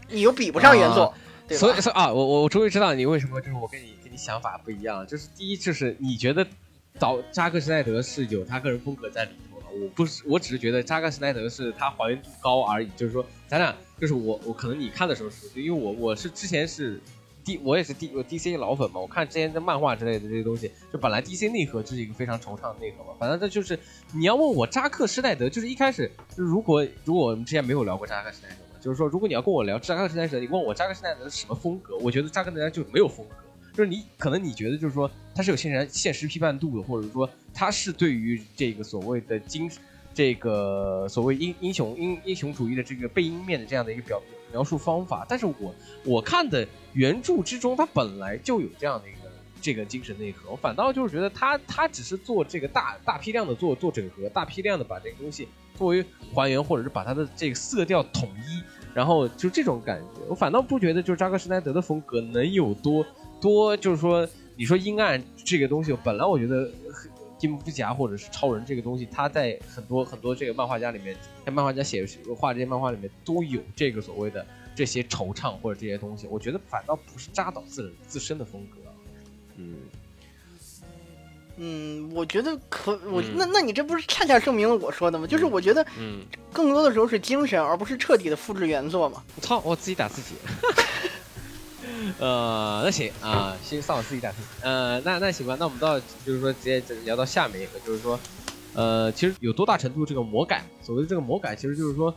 [0.10, 1.12] 你又比不上原作，
[1.52, 6.46] 所以说啊，我我我终于知道你为什么就是我跟你跟你想法不一样，就是第一就是你觉得
[7.00, 13.74] 导扎克施奈德是有他个人风格在里头的，我不是，我只是觉得扎克施奈德是他还原度高而已，就是说咱俩
[14.04, 17.00] 就是我我可能你看的时候是，因为我我是之前是
[17.46, 23.80] D 我也是 D 我 DC 老粉嘛，我看之前的漫画之类的这些东西，就本来 DC 内核就是一个非常惆怅的内核嘛，反正这就是
[24.14, 33.36] 你要问我扎克施耐德，就是一开始如果如果我们之前没有聊过扎克施耐德嘛，就是说如果你要跟我聊扎克施耐德，你问我扎克施耐德是什么风格，我觉得扎克施耐德就没有风格。
[33.74, 39.82] 就是你可能你觉得就是说他是有现实现实批判度的，或者说他是对于这个所谓的精神
[40.14, 44.22] 这个所谓英英雄英英雄主义的这个背阴面的这样的一个表
[44.52, 45.74] 描述方法，但是我
[46.06, 49.20] 我看的原著之中，它本来就有这样的一个
[49.62, 58.62] 这个精神内核，我反倒就是觉得他他只是做这个大大批量的做做整合，大批量的把这个东西作为还原，或者是把它的这个色调统一，
[58.94, 63.06] 然后就这种感觉，我反倒不觉得就是扎克施奈德的风格能有多。
[63.42, 66.72] 多就是说，你说阴暗这个东西，本来我觉得
[67.44, 71.14] 金蝠侠或者是超人这个东西，他在很多很多这个漫画家里面，
[71.46, 78.78] 在漫画家写画这些漫画里面都有这个所谓的这些惆怅或者这些东西，我觉得反倒不是扎导自人自身的风格。
[79.58, 79.76] 嗯
[81.58, 85.28] 嗯，我觉得可我那那你这不是恰恰证明了我说的吗？
[85.28, 89.22] 就是我觉得，嗯，更多的时候是精神，而不是彻底的复制原作嘛。
[89.42, 90.36] 操，我自己打自己。
[92.20, 94.46] 呃，那行啊，先上我自己打分。
[94.62, 98.20] 呃，那那行吧，那我们到就是说直接聊到下面一个，就是说，
[98.74, 100.64] 呃，其实有多大程度这个魔改？
[100.82, 102.14] 所谓的这个魔改，其实就是说，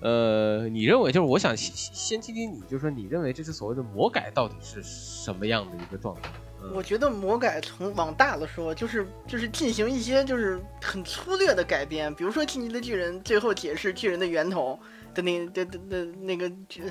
[0.00, 6.30] 呃，你认为就是我想先先听听你，就是说你认为这是所谓的魔改到底是什么样的一个状态？
[6.74, 14.78] 我觉得魔改从往大了说，就是就是进行一些就是很粗略的改编，比如说《进击的巨人》最后解释巨人的源头。
[15.18, 16.50] 的那的的的那个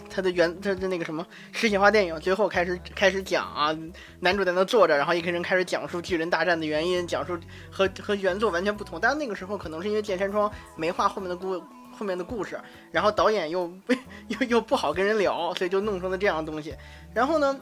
[0.10, 3.74] 他的原他的那个什么实体化电影，最后开始开始讲啊，
[4.20, 7.40] 男主在那坐着，然后一个人开始讲述巨人大战的原因，讲述
[7.72, 9.00] 和和原作完全不同。
[9.00, 11.58] 但是那个时候可能是因为剑山窗没画后面的故
[11.92, 12.60] 后面的故事，
[12.92, 13.72] 然后导演又
[14.28, 16.76] 又又不好跟人聊，所以就弄成了这样的东西。
[17.14, 17.58] 然后呢，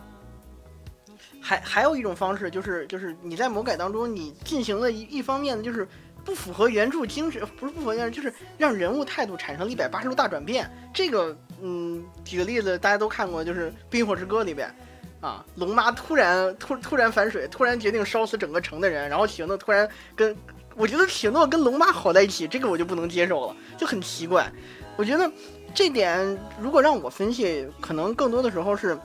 [1.40, 5.88] 还还有一种方式就是就是你在魔改当中，你进行了一一方面的就是。
[6.26, 10.70] 不符合原著精神，不是不符合原著，就是让人物态度产生了一百八十度大转变。
[10.92, 14.74] 这个，嗯，举个例子，大家都看过，就是《冰火之歌》里边，
[15.22, 20.36] 啊，龙妈突然突突然反水，突然决定烧死整个城的人，然后许诺突然跟，
[20.76, 24.52] 我觉得许诺跟龙妈好在一起，这个我就不能接受了，就很奇怪。
[24.98, 25.32] 我觉得
[25.76, 28.98] 这点如果让我分析，可能更多的时候是，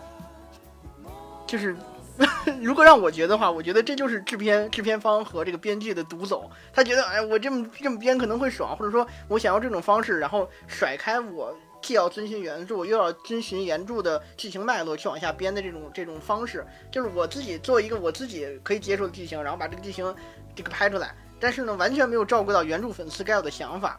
[1.47, 1.77] 就是。
[2.61, 6.51] 如果让我觉得的话，我觉得这就是制片制片方和这个编剧的独走。
[6.73, 20.15] 他觉得，哎，我这么这么编可能会爽，或者说我想要这种方式，然后甩开我既要遵循原著，又要遵循原著的剧情脉络去往下编的这种这种方式，就是我自己做一个我自己可以接受的剧情，然后把这个剧情
[20.55, 21.15] 这个拍出来。
[21.39, 23.99] 但是呢，完全没有照顾到原著粉丝该有的想法。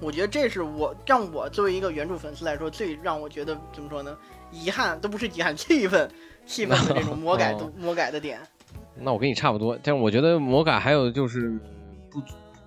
[0.00, 4.16] 我觉得这是我让我作为一个原著粉丝来说，最让我觉得怎么说呢？
[4.50, 6.10] 遗憾都不是遗憾，气愤，
[6.46, 8.40] 气愤的这种 魔改的魔改的点。
[8.96, 11.58] 那我跟你差不多，但是我觉得魔改还有就是
[12.10, 12.20] 不，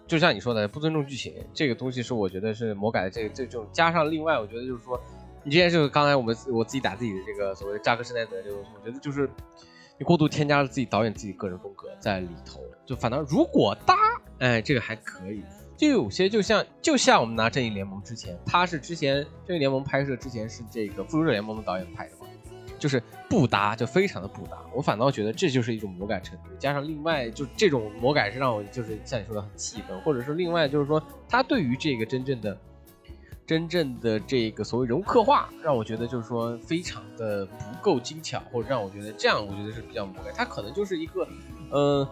[0.07, 4.99] 就像你说的不尊重剧情，这个东西是我觉得是魔改的这个这种加上另外，我觉得就是说，
[5.43, 9.29] 你之前就是刚才我们我自己打自己的这个所谓的扎克施奈德这个东西，我觉得就是
[9.97, 13.95] 你过度添加了自己导演自己个人风格在里头，就反倒如果搭，
[14.39, 15.43] 哎，这个还可以。
[15.81, 22.27] 就有些就像就像我们拿正义联盟之前，他是之前正义联盟拍摄之前是这个复仇者联盟的导演拍的嘛，
[22.77, 24.59] 就是不搭，就非常的不搭。
[24.75, 32.55] 我反倒觉得这就是一种魔改程度，加上另外就这种魔改是让我就是像你说的很气愤，或者是另外就是说他对于这个真正的
[33.47, 41.27] 真正的这个所谓人物刻画，让我觉得就是说非常的不够精巧，或者让我觉得这样我觉得是比较魔改，他可能就是一个
[41.71, 42.07] 呃。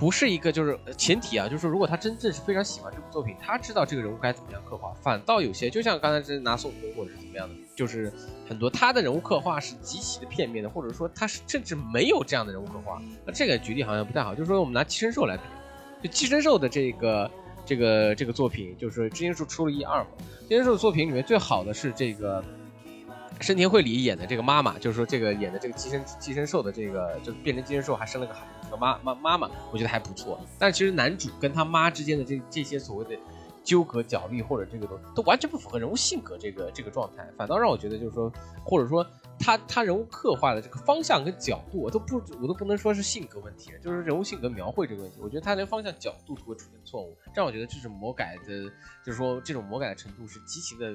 [0.00, 8.10] 不是一个，就是前提啊，就是如果他真正是非常喜欢这部作品，他知道这个人物该怎么样刻画，反倒有些，就像刚才这拿孙悟空或者是怎么样的，就是
[8.48, 12.98] 很多他的人物刻画是极其的片面的，或者说他是甚至没有这样的人物刻画。
[13.26, 17.30] 那这个举例好像不太好，就是说我们拿寄生兽来比，就寄生兽的这个
[17.66, 20.08] 这个这个作品，就是寄生兽出了一二嘛，
[20.48, 22.42] 寄生兽作品里面最好的是这个。
[23.40, 30.38] 深田惠里演的这个妈妈，就是说这个演的这个寄生寄生兽的这个，就变成寄生兽还生了个孩子，这个妈妈妈妈，我觉得还不错。
[30.58, 33.18] 但其实男主跟他妈之间的这这些所谓的
[33.64, 38.30] 纠葛角力或者这个都都完全不符合人物性格这个这个状态，反倒让我觉得就是说，
[38.62, 39.06] 或者说
[39.38, 48.70] 他他人物刻画的这个方向跟角度，我都不我都不能说是性格问题，就是人物性格描绘这个问题，我觉得他连方向角度都会出现错误，这样我觉得这是魔改的，
[49.04, 50.92] 就是说这种魔改的程度是极其的。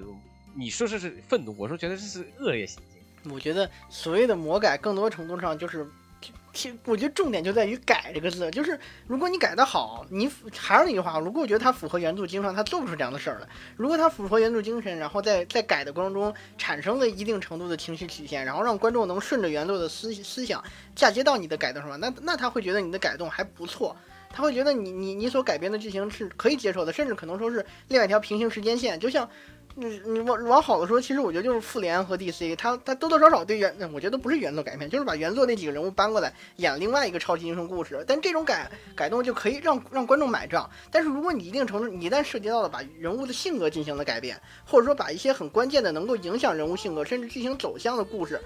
[0.56, 3.34] 你说这是愤怒，我说觉得这是恶劣行径。
[3.34, 5.86] 我觉得所谓的魔改，更多程度上就是
[6.86, 13.47] 我觉得重点就在于“改”这个字，就是如果你改得好，你还是那句话，如果我觉得它符合原著精神，它做不出这样的事儿来。
[13.76, 20.64] 如果它符合原著精神，然后在在改的过程中产生了一定程度的情绪曲线，然后让观众能顺着原作的思思想
[20.95, 23.97] 嫁接到你的改动上，那那他会觉得你的改动还不错，
[24.30, 29.28] 他会觉得你你你所改编的剧情是可以接受的，甚至可能说是另外一条平行时间线，就像。
[29.78, 38.01] 你你往往好的说，其实我觉得就是复联和 DC，他他多多少少对原，我觉得不是原作改编，就是把原作那几个人物搬过来演另外一个超级英雄故事。
[38.07, 40.69] 但这种改改动就可以让让观众买账。
[40.89, 48.39] 但是如果你一定程度，你一旦涉及到了把人物的性格进行了改变，或者说把一些很关键的能够影响人物性格甚至剧情走向的故事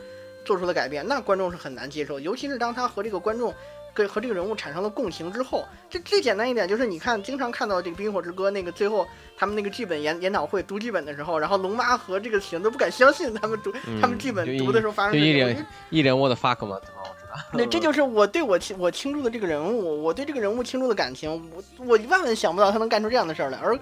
[0.43, 2.19] 做出了改变，那观众是很难接受。
[2.19, 3.53] 尤其是当他和这个观众。
[3.99, 16.79] 跟和这个人物产生了共情之后，这最简单一点就是你看，经常看到这个《冰火之歌》那个最后他们那个剧本研研讨会读剧本的时候，然后龙妈和这个雪都不敢相信他们读他们剧本读的时候发生的一脸一脸我的 fuck 吗？
[16.81, 17.01] 对吧？
[17.03, 17.49] 我知道。
[17.51, 23.57] 那这就是我对我倾我倾注的这个人物，我对这个人物倾注的感情，我我万万想不到他能干出这样的事儿来。
[23.57, 23.77] 而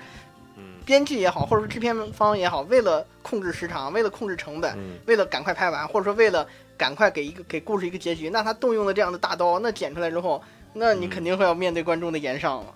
[0.83, 6.47] 编剧也好，或者说制片方也好，为了控制时长，为了控制成本，为了赶快拍完，或者说为了。
[6.77, 10.41] 赶快给一个给故事一个结局，那他动用了这样的大刀，那剪出来之后，
[10.73, 12.75] 那你肯定会要面对观众的严上了。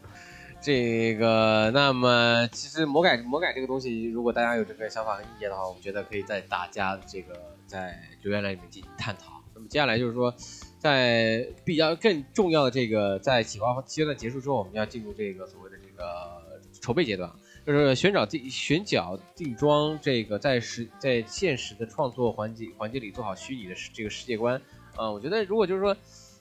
[0.64, 7.34] 这个，那么其实魔改魔改这个东西，如果大家有这个想法和意见的话，我觉得可以在大家这个
[7.66, 9.42] 在留言栏里面进行探讨。
[9.56, 10.34] 那么接下来就是说，
[10.78, 17.32] 在比较更重要的这个在企划阶段结束之后，我们要进入这个所谓的这个筹备阶段。
[17.66, 24.60] 就是选角定选角定妆，这个在实在现实的创作环节环节里做好虚拟的这个世界观
[24.96, 25.96] 啊，我觉得如果就是说，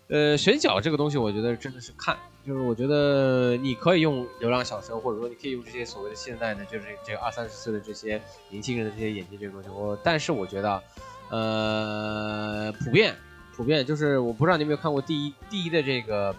[0.09, 2.17] 呃，选角这个东西，我觉得真的是看，
[2.47, 10.83] 就是我觉得你可以用流量小生，或者说你可以用这些所谓的现在的就是这个二三十岁的这些年轻人的这些演技这个东西，我但是我觉得，
[11.31, 13.15] 呃，普遍
[13.55, 16.35] 普遍就是我不知道你有没有看过第一第一的这个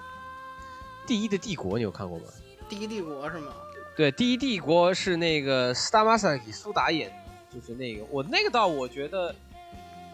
[1.06, 2.26] 第一的帝国，你有看过吗？
[2.68, 3.54] 第一帝国是吗？
[4.02, 7.14] 对，第一帝国是那个斯达马萨给苏打演，
[7.54, 9.36] 就是那个我那个倒我觉得，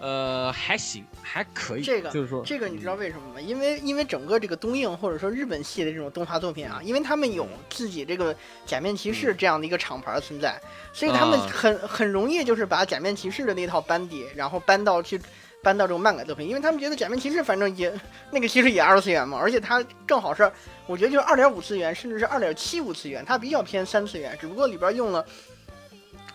[0.01, 1.81] 呃还行，还可以。
[1.81, 3.39] 这个就是说，这个你知道为什么吗？
[3.39, 8.35] 因为因为整个这个东映或者说日本系的这种动画作品啊，因为他们有自己这个
[8.65, 10.59] 假面骑士这样的一个厂牌存在，
[10.91, 15.17] 所以他们很很容易就是把假面骑士的那套班底，然后搬到去。
[15.63, 17.91] 搬到这种漫改作品，因为他们觉得假面骑士反正也
[18.31, 20.49] 那个其实也二次元嘛，而且它正好是
[20.85, 25.25] 我觉得就是二点五次元，甚至是二点七五次元，它比较偏三次元，只不过里边用了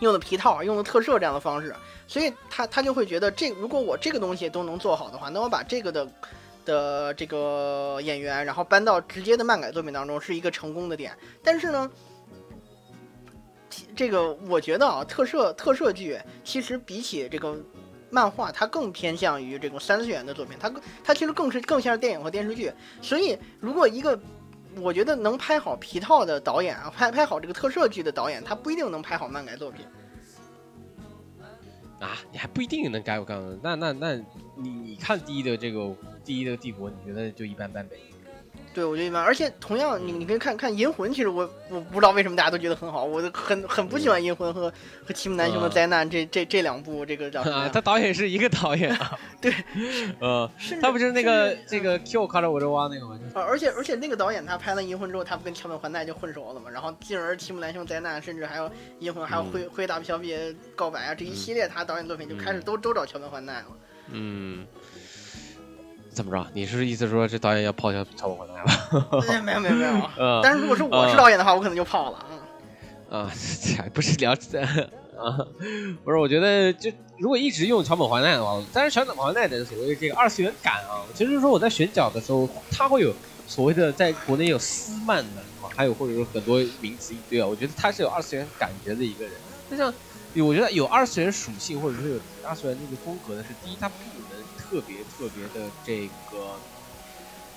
[0.01, 1.73] 用了皮套，用了特摄这样的方式，
[2.07, 6.07] 所以他他就会觉得这如果我这个东西都能做好的话，那我把这个的
[6.65, 11.17] 的这个演员，然后搬到直接的漫改作品当中是一个成功的点。
[11.43, 11.89] 但是呢，
[13.95, 17.57] 这个我觉得啊，特摄特摄剧其实比起这个。
[18.13, 20.71] 漫画它更偏向于这种三次元的作品，它
[21.03, 22.71] 它其实更是更像是电影和电视剧。
[23.01, 24.17] 所以，如果一个
[24.77, 29.83] 我觉得能拍好皮套的导演啊，拍拍好这个特摄剧的导演，他不一定能拍好漫改作品。
[31.99, 34.15] 啊，你还不一定能改我刚刚那那那
[34.55, 37.97] 你你看第一的这个第一的帝国，你觉得就一般般呗？
[38.73, 44.63] 对，我觉得一般，而且同样，你你可以看看《银魂》，其实我我不知道为什么大家都觉得很好，我很很不喜欢《银魂》和
[45.05, 49.53] 和《齐木南雄的灾难》这这这两部，这个叫啊，他导演是一个导演啊， 对，
[50.19, 50.49] 呃，
[50.81, 53.19] 他不是那个那个 Q 卡着我这挖那个吗？
[53.35, 58.65] 而且而且那个导演他拍了《银魂》之后，他不跟桥本环奈就混熟了嘛，然后进而《齐木南雄灾难》，甚至还有
[58.99, 63.65] 《银魂》，还有《灰灰大小别告白》啊这一系列他导演作品就开始都都找桥本环奈了，
[64.11, 64.65] 嗯。
[66.13, 66.47] 怎么着？
[66.53, 69.41] 你是意思说这导演要泡下乔本环奈了？
[69.43, 69.91] 没有没有没有。
[70.17, 70.39] 嗯。
[70.43, 72.25] 但是如果是我是导演的话，我可能就泡了。
[73.11, 73.19] 嗯。
[73.19, 73.31] 啊，
[73.93, 74.37] 不是聊啊，
[76.03, 83.13] 不是，我觉得就如果一直用桥本环奈的话，但是桥本环奈的所谓的这个二次元感啊，其实说我在选角的时候，他会有
[83.47, 89.33] 所谓的在国内有斯曼的啊，还有或者说很多名词一堆啊，我觉得他是有二次元感觉的一个人。
[89.69, 89.93] 就像
[90.37, 93.95] 我觉得有二次元属性或者说有二次元那个风格的是，第一他不。
[94.73, 96.57] 特别特别的这个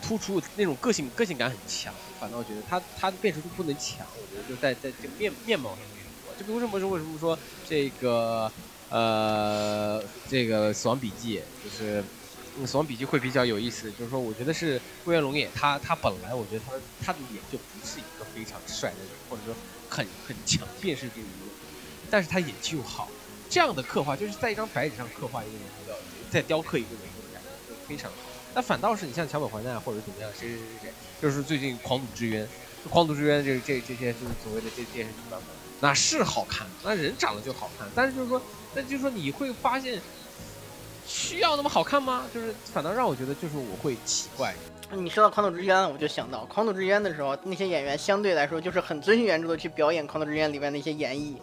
[0.03, 1.95] 突出那种个性，个性感很强。
[2.21, 8.53] 反倒觉得他他的辨识度不能强，我觉得就在在这个面面貌上面说，就比如什么说为什么说这个
[8.91, 12.05] 呃这个死亡笔记就是
[12.67, 19.55] 死亡笔记会比较有意思，就是说我觉得是龟原龙也他他本来我觉得他他的脸就不是一个非常帅的人，或者说
[19.89, 21.27] 很很强辨识度的，
[22.11, 23.09] 但是他演技又好，
[23.49, 25.63] 这样的刻画就是在一张白纸上刻画一个人。
[26.31, 28.17] 在雕刻一个人物的感觉就非常好，
[28.55, 32.45] 那反倒是你像桥本环奈或者怎么样，谁谁谁谁，就是最近《狂赌之渊》，
[32.91, 35.49] 《狂赌之渊》这这这些就是所谓的这电视剧版本，
[35.81, 38.41] 那是好看，那人长得就好看，但是就是说，
[38.75, 40.01] 那就是说你会发现，
[41.07, 42.25] 需要那么好看吗？
[42.35, 44.55] 就是反倒让我觉得就是我会奇怪。
[44.93, 51.35] 你说到《狂赌之渊》，我就想到《狂赌之渊》的时候，那些演员相对来说就是很遵循原著的去表演《狂赌之渊》里面的一些演绎。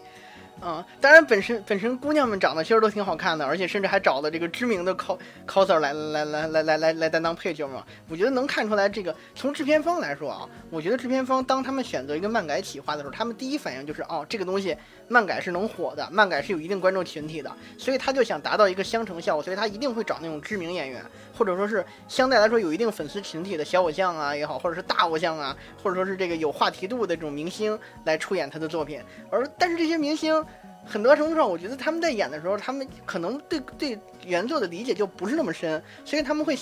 [0.63, 7.83] 啊，当然，本身本身姑娘们长得其实都挺好看的，而且甚至还找了这个知名的 cos coser 来来来来来来来担当配角嘛。
[8.07, 14.77] 我觉得能看出来，这个从制片方来说啊，我觉得制片方当他们选择一个漫改企划的时候，他们第一反应就是哦，这个东西
[15.07, 21.03] 漫改是能火的，漫改是有一定观众群体的，所以他就想达到一个相乘效果，所以他一定会找那种知名演员，
[21.37, 29.01] 或者说是相对来说有一定粉丝群体的小偶像啊也好，或者是大偶像啊，或者说是这个有话题度的这种明星来出演他的作品。
[29.29, 30.45] 而但是这些明星。
[30.85, 36.57] 很多程度上，我觉得他们在演的时候，他们可能对对原作的理解就不是那么深，所以他们会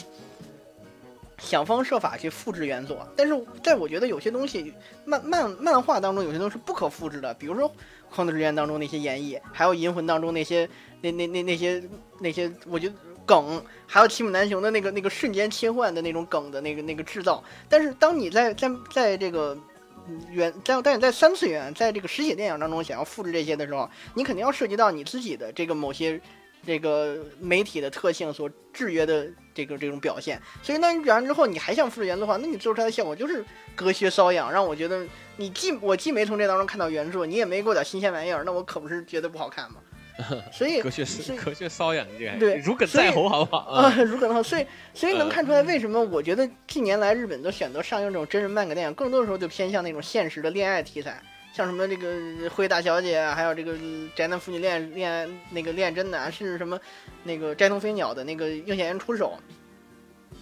[1.39, 2.99] 想方设法去复制原作。
[3.15, 3.33] 但是
[3.63, 4.75] 在我觉得有些东西
[5.05, 7.67] 漫漫漫画当中有些东西是不可复制的，比如说
[8.13, 10.69] 《狂赌之渊》当中那些演绎，还有《银魂》当中那些
[11.01, 11.81] 那那那那些
[12.19, 12.95] 那些，我觉得
[13.25, 17.43] 梗，还有《骑母难雄》的那个那个瞬间切换的那种梗的那个那个制造。
[17.69, 19.57] 但是当你在在在这个
[20.29, 26.19] 原在，但你在三次元，在这个实写电影当中，想要复制这些的时候，你肯定要涉及到你自己的这个某些
[26.65, 30.41] 这个媒体的特性所制约的这个这种表现。
[30.61, 33.43] 所以，那你然之后你还想复制原作的话，那你做出来的效果就是
[33.75, 35.05] 隔靴搔痒，让我觉得
[35.37, 39.77] 你既我既没从这当中看到原著，你也没给我点新鲜玩意儿，那我可不是觉得不好看吗？
[40.53, 41.03] 所以隔靴
[41.43, 43.95] 隔靴搔痒，这个对如鲠在喉，好不好啊？
[43.97, 51.19] 如鲠在喉，所以 所以能看出来为什么我觉得近年来日本都选择上映这种真人漫改电影，更多的时候就偏向那种现实的恋爱题材，
[51.53, 52.13] 像什么这个
[52.49, 53.75] 《灰大小姐》，还有这个
[54.15, 56.79] 宅男腐女恋恋那个恋真的，甚至什么
[57.23, 59.37] 那个斋藤飞鸟的那个映写员出手，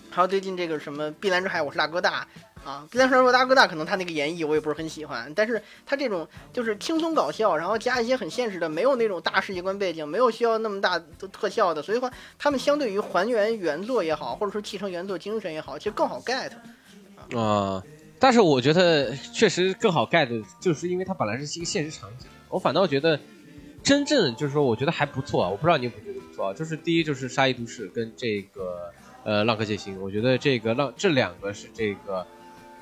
[0.09, 2.27] 还有最近这个什么《碧蓝之海》，我是大哥大。
[2.65, 16.51] 啊，碧蓝之海》我是大哥大可能他那个演绎我也不是很喜欢，但是他这种就是轻松搞笑，然后加一些很现实的，没有那种大世界观背景，没有需要那么大的特效的，所以话他们相对于还原原作也好，或者说继承原作精神也好，其实更好 get。
[17.33, 17.81] 啊，
[18.19, 22.27] 但是我觉得确实更好 get，就是因为它本来是一个现实场景。
[22.49, 23.19] 我反倒觉得
[23.81, 25.49] 真正就是说，我觉得还不错。
[25.49, 26.53] 我不知道你有没有觉得不错啊？
[26.53, 28.91] 就是第一就是《沙溢都市》跟这个
[29.23, 32.25] 呃《浪客剑心》，我觉得这个浪这两个是这个。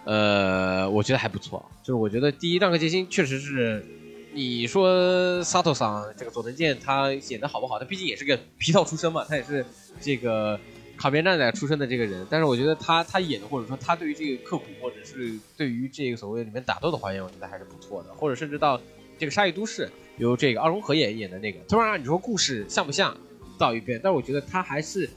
[0.10, 3.86] 呃，我觉得还不错，就是我觉得第一《浪客剑心》确实是，
[4.32, 7.78] 你说萨托桑这个佐藤健他演的好不好？
[7.78, 9.66] 他毕竟也是个皮套出身嘛，他也是
[10.00, 10.58] 这个
[10.98, 12.26] 卡边站仔出身的这个人。
[12.30, 18.14] 但是我觉得他他演的，或者说他对于这个刻苦，或者是对于这个所谓里面打斗的还原，我觉得还是不错的。
[18.14, 18.82] 或者甚至到
[19.18, 19.86] 这个《沙溢都市》，
[20.18, 23.16] 由这个二龙河演演的那个，当然你说故事像不像，
[23.58, 25.10] 倒一遍，但是我觉得他还是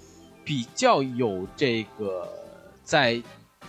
[0.44, 2.28] 比较有这个
[2.84, 3.22] 在。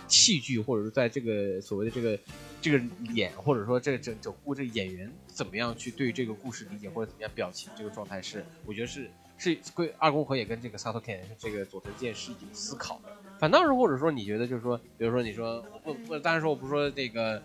[0.08, 2.18] 戏剧，或者说在这个所谓的这个
[2.60, 2.78] 这个
[3.14, 9.08] 演，或者说这整整部这个演员怎么样去对这个故事理解，或者怎么样表情，这个状态是，我觉得是
[9.42, 13.10] 是归二宫和也跟这个萨托肯这个佐藤健是有思考的。
[13.38, 17.42] 反倒是或者说你觉得就是说，比如说你说我不不，当然说我不说那个，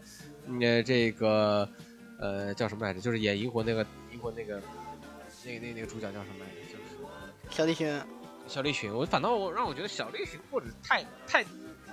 [0.61, 1.67] 呃这个
[2.19, 2.99] 呃叫什么来着？
[2.99, 4.61] 就是演银魂那个银魂那个
[5.43, 6.61] 那个那个那个主角叫什么来着？
[6.69, 7.03] 就是
[7.49, 7.99] 小栗旬。
[8.47, 11.43] 小栗旬，我反倒我让我觉得小栗旬或者太太。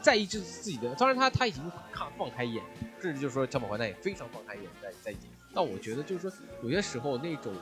[0.00, 2.62] 在意就是自己的，当然他他已经看放开眼，
[3.00, 5.20] 甚至就是说，小马环奈也非常放开眼在在演。
[5.54, 7.54] 但我觉得就是说，有些时候那种，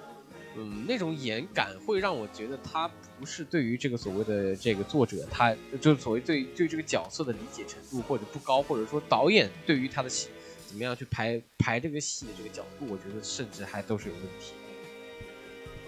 [0.56, 10.28] 嗯，那种演感会让我觉得他不是对于这个所谓的这个作者，他就是所谓对对这个角色的理解程度或者不高，或者说导演对于他的戏
[10.66, 14.52] 怎么样去排排这个戏的这个角度，我觉得甚至还都是有问题。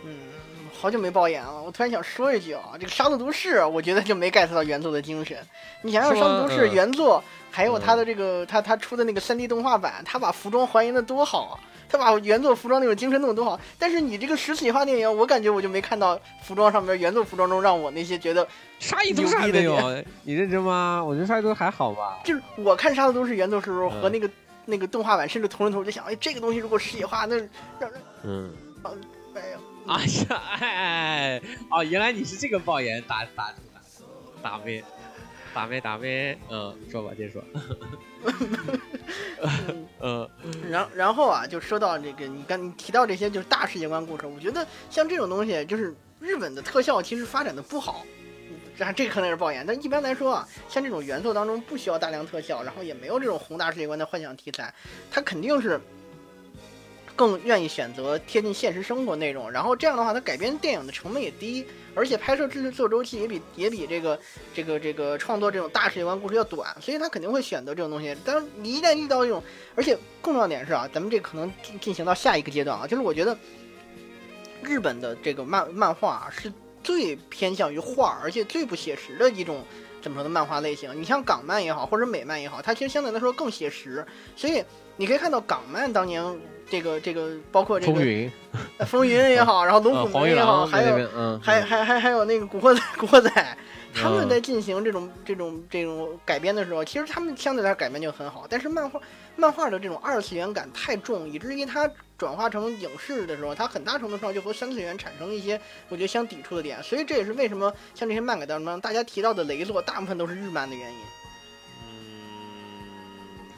[0.04, 0.43] 嗯。
[0.80, 5.36] 好久没爆眼了，我突然想说一句啊，这个《杀戮都市》我觉得就没 get 到原作的精神。
[5.82, 11.54] 你想想，《杀戮都市》原作还有他的这个他他出的那个 3D 动画版，他把服装还原的多好啊，
[11.88, 13.58] 他把原作服装那种精神弄得多好。
[13.78, 18.46] 但是你这个实体化电影，我感觉我就没看到服装上面原作服装中让我那些觉得
[18.78, 21.02] 杀一都市没有，你认真吗？
[21.02, 22.18] 我觉得杀一都还好吧。
[22.24, 24.28] 就是我看《杀戮都市》原作时候和那个
[24.66, 27.36] 那个动画版甚至同人头，就想，哎，这个东西如果实体化，那
[27.78, 28.50] 让人嗯，
[29.34, 29.58] 哎呀。
[29.86, 33.80] 哎呀，哎，哦，原来你是这个爆言打打出来，
[34.42, 34.82] 打妹，
[35.52, 37.44] 打妹打妹，嗯，说吧，接着说。
[40.00, 40.28] 嗯，
[40.70, 48.06] 然然后啊，就说到这个，你刚你提到这些就是大世界观故事，我觉得像这种东西，就是日本的特效其实发展的不好，
[48.78, 54.72] 这这可能是爆言，但一般来说啊，像这种原作当中不需要大量特效，然后也没有这种宏大世界观的幻想题材，
[55.10, 55.78] 它肯定是。
[57.16, 64.18] 更愿意选择贴近现实生活内容，然后这样的话，它改编电影的成本也低，而且拍摄制作周期也比也比这个
[64.52, 68.16] 这个这个创作这种大世界观故事要短，所以他肯定会选择这种东西。
[68.24, 69.42] 但是你一旦遇到这种，
[69.76, 73.36] 而且更重要点是啊，咱们这可能进行到下一个阶段啊，就是我觉得
[74.62, 76.52] 日本的这个漫漫画啊是
[76.82, 79.64] 最偏向于画，而且最不写实的一种
[80.02, 80.90] 怎么说的漫画类型。
[81.00, 84.04] 你像港漫也好，或者美漫也好，它其实相对来说更写实。
[84.34, 84.64] 所以
[84.96, 86.22] 你可以看到港漫当年
[86.70, 88.30] 这个这个，包括这个风云，
[88.86, 93.58] 风云也好， 然后龙虎门也好，还有嗯，还还还还有那个古惑仔， 古惑仔。
[93.96, 98.44] 他们在进行这种这种这种改编的时候，其实他们相对来说改编就很好。
[98.50, 99.00] 但是漫画
[99.36, 101.88] 漫画的这种二次元感太重，以至于它
[102.18, 106.82] 转化成影视的时候，它很大程度上就和三次元产生一些我觉得相抵触的点。
[106.82, 110.98] 所以这也是为什么像这些漫改当中，大家提到的雷作大部分都是日漫的原因。
[111.84, 111.88] 嗯，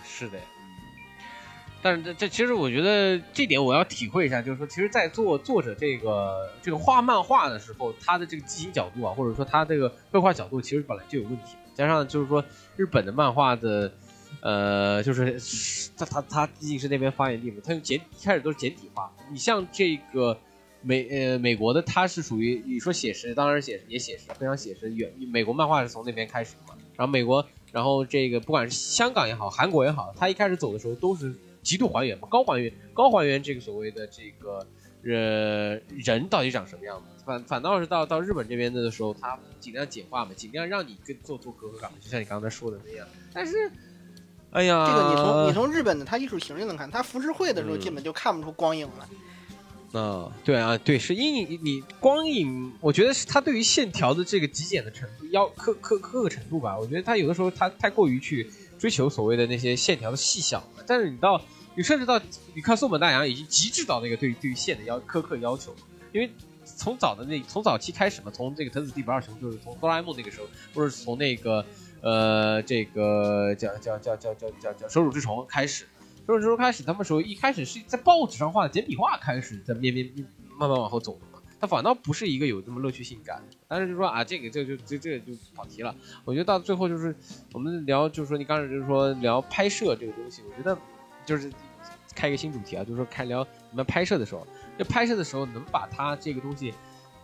[0.04, 0.38] 是的。
[1.86, 11.54] 但是这这其实我觉得这点我要体会一下，就是说，其实，在做作者这个这个画漫画的时候，他的这个畸形角度啊，或者说他这个绘画角度，其实本来就有问题。
[11.74, 13.92] 加上就是说，日本的漫画的，
[14.40, 15.38] 呃，就是
[15.96, 19.08] 他他他毕竟是那边发源地嘛，他用简一开始都是简体画。
[19.30, 20.36] 你像这个
[20.82, 24.92] 美呃美国的，他是属于你说写实，当然写也写实，非常写实。
[24.92, 31.32] 远美国漫画是从那边开始的嘛，然后美国，然后这个不管是香港也好，韩国也好，他一开始走的时候都是。
[31.66, 34.64] 极度还原嘛，高还原，高还原这个所谓的这个，
[35.02, 37.24] 呃，人到底长什么样子？
[37.24, 43.04] 反反倒是到到日本这边的时候，他尽量简化嘛，尽量让你跟做做隔阂感，就像你刚才说的那样。
[43.34, 43.68] 但是，
[44.52, 49.08] 哎呀，这个你从你从日本的他艺术形式能看，他浮世绘的时候基本就看不出光影了。
[49.92, 56.78] 嗯，对啊，对，是阴影，你光影，我觉得是他对于线条的这个极简的程度，要苛苛苛刻程度吧。
[56.78, 61.40] 我觉得他有的时候他太过于去追求所谓的那些线条的细小，但是你到。
[61.78, 62.18] 你甚至到
[62.54, 65.76] 你看松本大洋已经极致到那个对对于线的要苛刻要求，
[66.10, 66.30] 因为
[66.64, 71.66] 从早的那从早期开始嘛，从这个藤子 D 不二雄就是从哆啦 A 梦那个时候，或者从那个
[72.00, 75.84] 呃这个叫叫叫叫叫叫叫手冢治虫开始，
[76.26, 80.10] 手冢治虫开始，他们说一开始是在报纸上画的简笔画开始在面面
[80.58, 81.20] 慢慢往后走，
[81.60, 85.94] 他反倒不是一个有这么乐趣性感，但是就说啊这个这个就这这个就跑题了，
[86.24, 87.14] 我觉得到最后就是
[87.52, 90.78] 我们聊就是说你刚才就是说聊拍摄这个东西，我觉得
[91.24, 91.52] 就是。
[92.14, 94.46] 开一个新主题啊，就是说开聊你们拍摄的时候，
[94.78, 96.72] 就拍摄的时候能把它这个东西，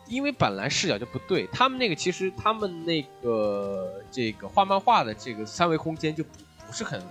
[0.07, 6.31] 因为本来视角就不对，他们那个其实他们那个这个画漫画的这个三维空间就不
[6.67, 7.03] 不是很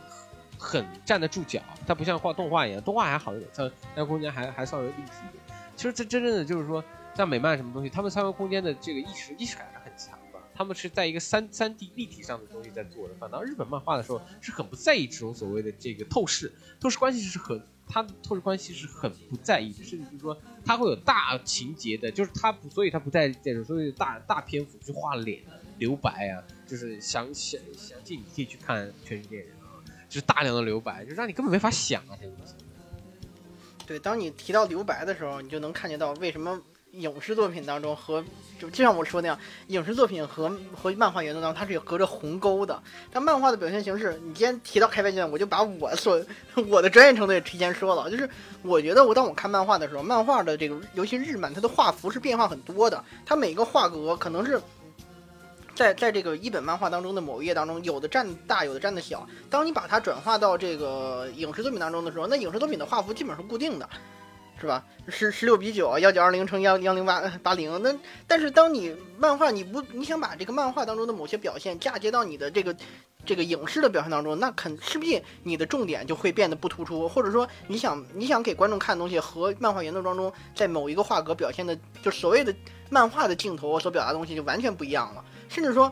[0.60, 5.44] 很站得住脚，它不像画动画一样，动画还好一点，像那空间还还稍微立体一点。
[5.76, 6.84] 其实这真正的就是说，
[7.16, 13.14] 像美漫什么东西，他们三维空间的这个意识意识感是很强的，他们是在一个三三 D 立体上的东西在做的。
[13.20, 17.62] 反倒日本漫画的时候是很不在意这种所谓的这个透视，透视关系是很。
[17.93, 25.41] 他的透视关系是很不在意的，甚至就是说他会有大情节的，就是他不，所以他不在这种所以大大篇幅去画脸
[25.78, 32.53] 留白啊，就是详详详细你可以去看《全世界人》啊，就是大量的留白，就让你根本没法想啊这个东西。
[33.86, 36.62] 对，当你提到留白的时候，你就能看见到为什么。
[36.92, 38.24] 影视作品当中和
[38.60, 42.82] 就就像我说那样，影视作品和和漫画原作当中它是有隔着鸿沟的。
[43.12, 46.22] 但漫画的表现形式，你既然提到开拍阶段，我就把我所
[46.68, 48.10] 我的专业程度也提前说了。
[48.12, 48.30] 就是
[48.62, 53.04] 我觉得我当我看漫画的时候，漫画的这个尤其日漫，它的画幅是变化很多的。
[53.26, 54.62] 它每个画格可能是
[55.74, 59.26] 在在这个一本漫画当中的某一页当中，有的占大，有的占的小。
[59.50, 63.89] 当你把它转化到这个影视作品当中的时候，那影视作品的画幅基本上是固定的。
[64.62, 64.86] 是吧？
[65.07, 67.82] 十十六比九，幺九二零乘幺幺零八八零。
[67.82, 67.91] 那
[68.28, 72.76] 但是当你漫画你不你想把这个漫画当中的某些表现嫁接到你的这个
[73.26, 82.53] 这个影视的表现当中，那肯势必你的重点就会变得不突出，或者说你想你想给观众看的东西和漫画原作当中在某一个画格表现的，就所谓的
[82.91, 85.26] 漫画的镜头所表达东西就完全不一样了。
[85.49, 85.91] 甚至说，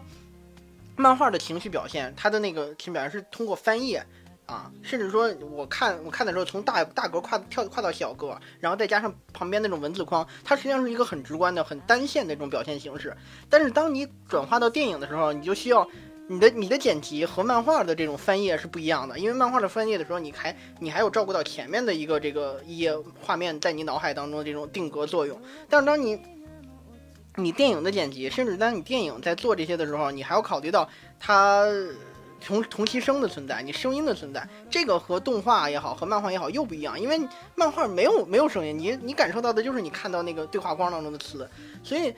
[0.96, 4.06] 漫画的情绪表现，它的那个情绪表现是通过翻页。
[4.50, 13.16] 啊，甚至说，我看我看的时候，从大大格跨跳跨到小格，然后再加上旁边那种文字框，它实际上是一个很直观的、很单线的这种表现形式。
[13.48, 15.88] 但是当你转化到电影的时候，你就需要
[16.28, 22.92] 你的你的剪辑和漫画的这种翻页是不一样的，因为漫画的翻页的时候，你还你还有照顾到前面的一个这个一页
[23.22, 25.40] 画面在你脑海当中的这种定格作用。
[25.70, 26.20] 但是当你
[27.36, 30.90] 你电影的剪辑，甚至当你电影在做这些的时候，你还要考虑到
[31.20, 31.68] 它。
[32.40, 37.20] 同同期声的存在，你声音的存在，这个和动画也好，和漫画也好又不一样，因为
[37.56, 41.50] 漫画没有没有声音，你你感受到的就是你看到那个对话框当中的词，
[41.84, 42.14] 所以。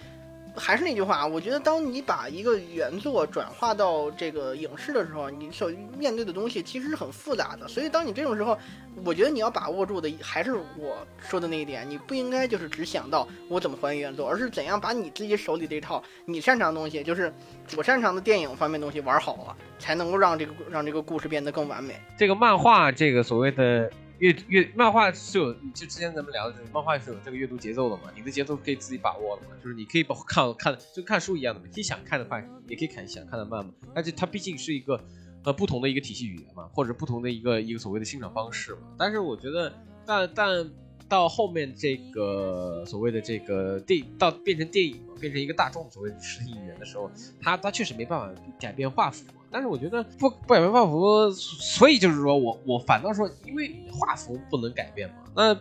[0.56, 7.68] 还是那句话，我觉得当你把一个原作转化到这个影视的时候，你所面对的东西其实是很复杂的。
[7.68, 8.58] 所以当你这种时候，
[9.06, 17.34] 我觉得你要把握住的还是我说的那一点，你不应该就是只想到我怎么还原原作，而是怎样把你自己手里这套你擅长的东西，就是
[17.78, 21.96] 我擅长的电影方面东西玩好了，才能够让这个让这个故事变得更完美。
[22.18, 23.90] 这个漫画，这个所谓的。
[24.22, 35.04] 阅阅漫画是有，就之前咱们聊的，就是漫画是有这个阅读节奏的嘛，你的节奏可以自己把握的嘛，就是你可以把看看就看书一样的嘛，可以想看的快，也可以看想看的慢嘛，但是它毕竟是一个
[35.44, 39.74] 呃不同的一个体系语言嘛，或者不同的一个一个所谓的欣赏方式嘛，但是我觉得，
[40.06, 40.72] 但但。
[41.10, 47.12] 到后面这个所谓的这个电到变成电影，变成一个大众所谓的视听语言的时候，
[47.42, 49.26] 它它确实没办法改变画幅。
[49.52, 55.56] 但是我觉得不不改变画幅，所以就是说我我反倒说，因为画幅不能改变嘛，那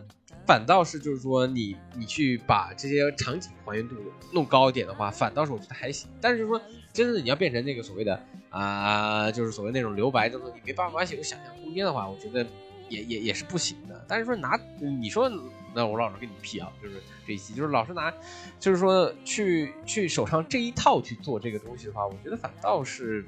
[0.47, 3.97] 反倒是就是说你你去把这些场景还原度
[4.33, 6.09] 弄高一点的话，反倒是我觉得还行。
[6.21, 6.61] 但是就是说，
[6.93, 8.21] 真的你要变成那个所谓的
[8.51, 12.47] 啊，就是所谓那种留白，就是你没办法有想象空间的话，我觉得。
[12.89, 15.31] 也也也是不行的，但是说拿你说，
[15.73, 18.13] 那我老师跟你辟啊，就是这一期就是老师拿，
[18.59, 23.25] 就是说去去手上这一套去做这个东西的话，我觉得反倒是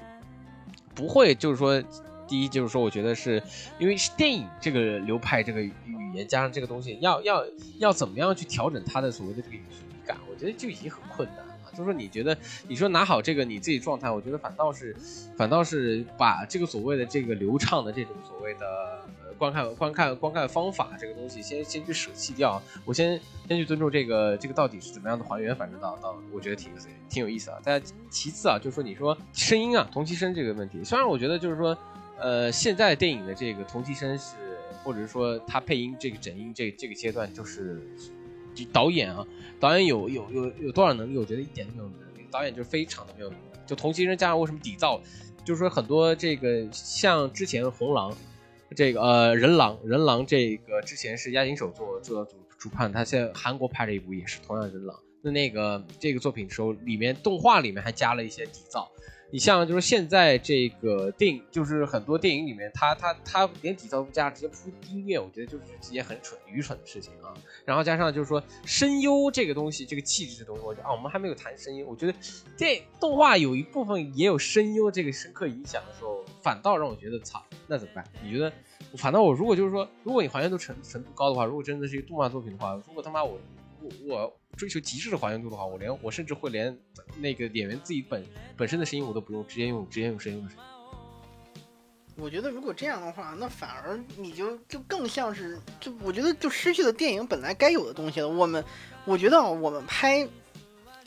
[0.95, 1.81] 不会，就是说
[2.27, 3.41] 第一就是说，我觉得是
[3.79, 5.73] 因为是电影这个流派这个语
[6.13, 7.45] 言加上这个东西，要要
[7.79, 9.63] 要怎么样去调整它的所谓的这个语
[10.05, 11.53] 感，我觉得就已经很困难了。
[11.73, 12.37] 就是说，你觉得
[12.67, 14.95] 你说拿好这个你自己状态，我觉得反倒是，
[15.35, 19.02] 反倒是把这个所谓的这个流畅的这种所谓的
[19.43, 22.61] 观看观看观看方法这个东西，先先去舍弃掉。
[22.85, 26.71] 我先先去尊重这个这个到底是怎么样的还原，反正到到我觉得挺
[27.09, 27.57] 挺有意思啊。
[27.61, 31.77] 但其次啊，就是说你说声音啊，同期声这个问题，虽然我觉得就是说，
[32.17, 34.35] 呃，现在电影的这个同期声是，
[34.81, 37.85] 或者是说它配音这个整音这这个阶段就是。
[38.71, 39.25] 导演啊，
[39.59, 41.17] 导演有有有有多少能力？
[41.17, 42.27] 我觉得一点都没有能力。
[42.29, 43.43] 导演就非常的没有能力。
[43.65, 45.01] 就同期声加上为什么底噪，
[45.43, 48.15] 就是说很多这个像之前红狼，
[48.73, 54.99] 这个呃人狼人狼这个之前是押井手做做主主判，他现在韩国拍了一部也是同样人狼。
[55.21, 58.87] 那那个这个作品的时候里面动画里面还加了一些底噪。
[59.33, 67.33] 你像就是现在这个电影，就是很多电影里面，他他他连底噪不加，直接铺音乐，我觉得就是一件很蠢、愚蠢的事情啊。
[67.65, 71.87] 然后加上就是说声优这个东西，这个气质的东西，我觉得啊，我们还没有谈声优。
[71.87, 72.13] 我觉得
[72.55, 78.05] 这动画有一部分也有声优这个深刻影响的时候，反倒让我觉得操，那怎么办？
[78.23, 78.53] 你觉得？
[78.97, 83.39] 反倒我如果就是说，如果你还原度程程度高的话，如果真的是一个动画作品的话，如果他妈我
[83.81, 84.33] 我我。
[84.55, 86.77] 追求极致的还原度的话，我连我甚至会连
[87.17, 88.23] 那个演员自己本
[88.55, 90.63] 本身的声音我都不用，直接用直接用声优的声音。
[92.15, 98.29] 我觉得如果这样的话，那反而你就就更像是，就我觉得就失去了电影本来该有的东西了。
[98.29, 98.63] 我们
[99.05, 100.27] 我觉得我们拍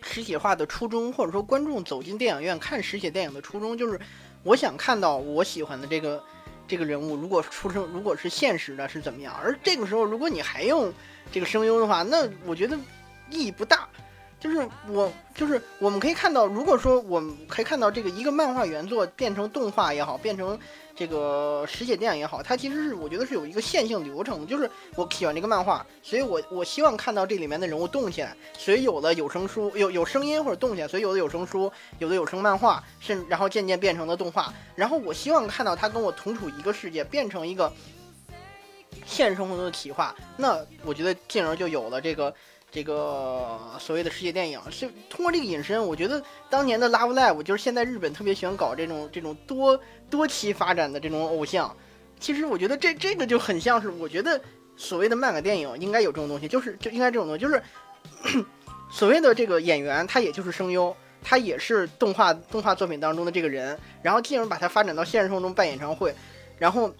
[0.03, 4.01] 实写化的初衷，或者说观众走进电影院看实写电影的初衷，就是
[4.43, 6.21] 我想看到我喜欢的这个
[6.67, 9.33] 这个人物，如果出生如果是现实的，是怎么样。
[9.41, 10.93] 而这个时候，如果你还用
[11.31, 12.77] 这个声优的话，那我觉得。
[13.31, 13.89] 意义不大，
[14.39, 20.59] 就是我就是我们可以看到，如果说我们可以看到这个一个漫画原作变成动画也好，变成
[20.95, 24.47] 这个实写电影也好，它其实是我觉得是有一个线性流程的。
[24.47, 34.53] 就是我喜欢这个漫画，所以我我希望看到这里面的人物动起来，所以有的有声书有有声音或者动起来，所以有的有声书，有的有声漫画，甚然后渐渐变成了动画。
[34.75, 37.71] 然后我希望看到它跟我同处一个世界，变成一个
[39.05, 42.33] 现实生活中的企划，那我觉得进而就有了这个。
[42.71, 51.75] 这个所谓的世界电影，是通过这个引申，我觉得当年的 Love Live 就是现在日本特别喜欢搞这种这种多多期发展的这种偶像。
[52.21, 54.39] 其实我觉得这这个就很像是，我觉得
[54.77, 57.63] 所谓的漫改电影应该有这种东西，就是就应该这种东西，就是
[58.91, 66.15] 所谓的这个演员，他也就是声优，他也是动画动画作品当中的这个人，然后进而把它发展到现实生活中办演唱会，
[66.59, 66.93] 然后。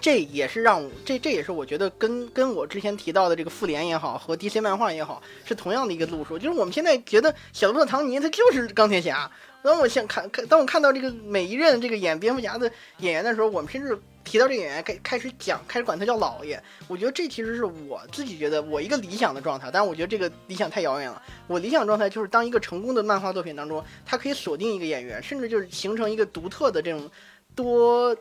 [0.00, 9.30] 这也是让这这也是我觉得跟跟我之前提到的这个复联也好和 DC 漫画也好是同样的一个路数，就是我们现在觉得小罗伯特唐尼他就是钢铁侠。
[9.60, 16.62] 当我想看看当我看到这个每一任这个演蝙蝠侠的演员的时候，我们甚至提到这个演员开开始讲开始管他叫老爷。
[16.86, 21.20] 我觉得这其实是我自己觉得我一个理想的状态，但我觉得这个理想太遥远了。
[21.48, 27.10] 我理想状态就是当一个成功的漫画作品当中，它可以锁定一个演员，甚至就是形成一个独特的这种
[27.56, 28.16] 多。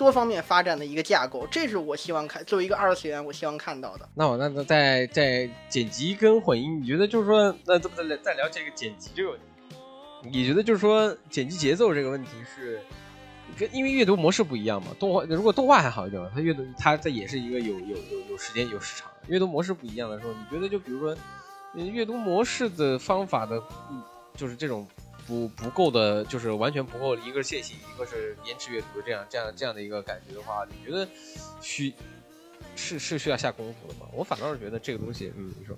[0.00, 4.08] 多方面发展的一个架构，这是我希望看作为一个二次元，我希望看到的。
[4.14, 9.44] 那我那那在在剪辑跟混音，你觉得就是说，那这不再再聊这个剪辑这个问题？
[10.32, 12.80] 你觉得就是说剪辑节奏这个问题是
[13.58, 14.88] 跟因为阅读模式不一样嘛？
[14.98, 21.14] 动画如果动画还好一点，它阅读它这也是一个有有有有时间有时长，阅读模式不一样的时候，你觉得就比如说
[21.74, 23.62] 阅读模式的方法的，
[24.34, 24.86] 就是这种。
[25.26, 27.16] 不不够的，就是完全不够。
[27.16, 31.08] 一个是线性，一个是延迟阅读，这样这样这样的一个感觉的话，你觉得
[31.60, 31.92] 需
[32.76, 34.06] 是是需要下功夫的吗？
[34.12, 35.76] 我反倒是觉得这个东西，嗯，你说。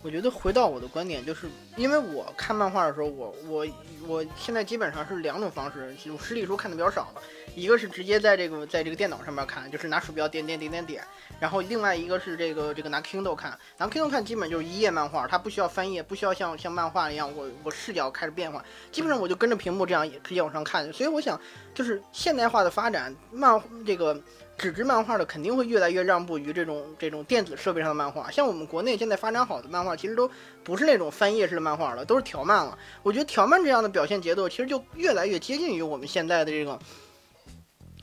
[0.00, 3.66] 我觉得回到我的观点，就是因为我看漫画的时候，我我
[4.06, 7.22] 我现在基本上是两种方式，就实体书看的比较少了。
[7.54, 11.04] 一个是直接在这个在这个电脑上面看，就是拿鼠标点点点点点，
[11.38, 21.40] 然后另外一个是这个这个拿 Kindle 看，拿 Kindle 看基本就是一页漫画，它不需要翻页，不需要像像漫画一样我我视角开始变化，基本上我就跟着屏幕这样也直接往上看，所以我想
[21.74, 24.20] 就是现代化的发展，漫这个。
[24.58, 30.30] 纸质漫画的肯定会越来越让步于这种这种电子设备上的漫画，像我们国内现在发展好的漫画，其实都
[30.62, 32.78] 不是那种翻页式的漫画了，都是条漫了。
[33.02, 36.78] 我觉得条漫这样的表现节奏，其实就越来越接近于我们现在的这个。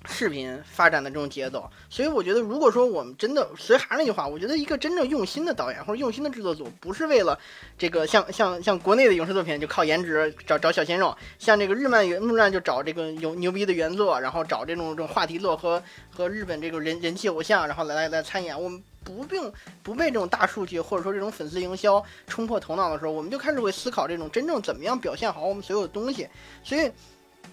[0.09, 7.37] 视频发展的这种节奏，所以我觉得，如果说我们真的，所以还是那句话，我觉得一个真正用心的导演或者用心的制作组，不是为了
[7.77, 18.59] 这个像像像国内的影视作品就靠颜值找找小鲜肉，像这个日漫原日漫就找这个有牛逼的原作，然后找这种这种话题作和和日本这个人人气偶像，然后来来来参演。
[18.61, 19.51] 我们不并
[19.83, 26.27] 不被这种大数据或者说这种粉丝营销冲破头脑的时候，我们就开始会思考这种真正怎么样表现好我们所有的东西。
[26.63, 26.91] 所以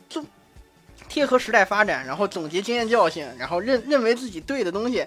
[0.09, 0.25] 就。
[1.09, 5.05] 贴合时代发展，然后总结经验教训，然后认认为自己对的东西，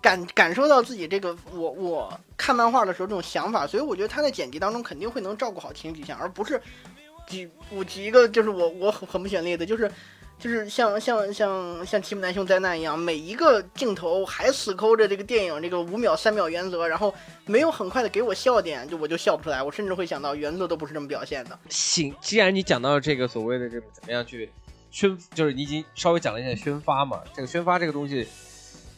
[0.00, 6.60] 感感受到自己这个我我看漫画的时候这种想法，所以我觉得他在剪辑当中肯定会能照顾好情景，而不是
[7.26, 9.90] 举我举一个就是我我很很不选例的，就是
[10.38, 17.14] 就是像像像像《奇木南兄灾难》一样，每一个镜头还死抠着这个电影这个五秒三秒原则，然后
[17.46, 21.56] 没有很快的给我笑点，就我就笑不出来，我甚至会想到原作都不是这么表现的。
[21.68, 24.50] 行，既然你讲到这个所谓的这个怎么样去。
[24.92, 28.28] 宣就是你已经稍微讲了一下宣发嘛，这个宣发这个东西，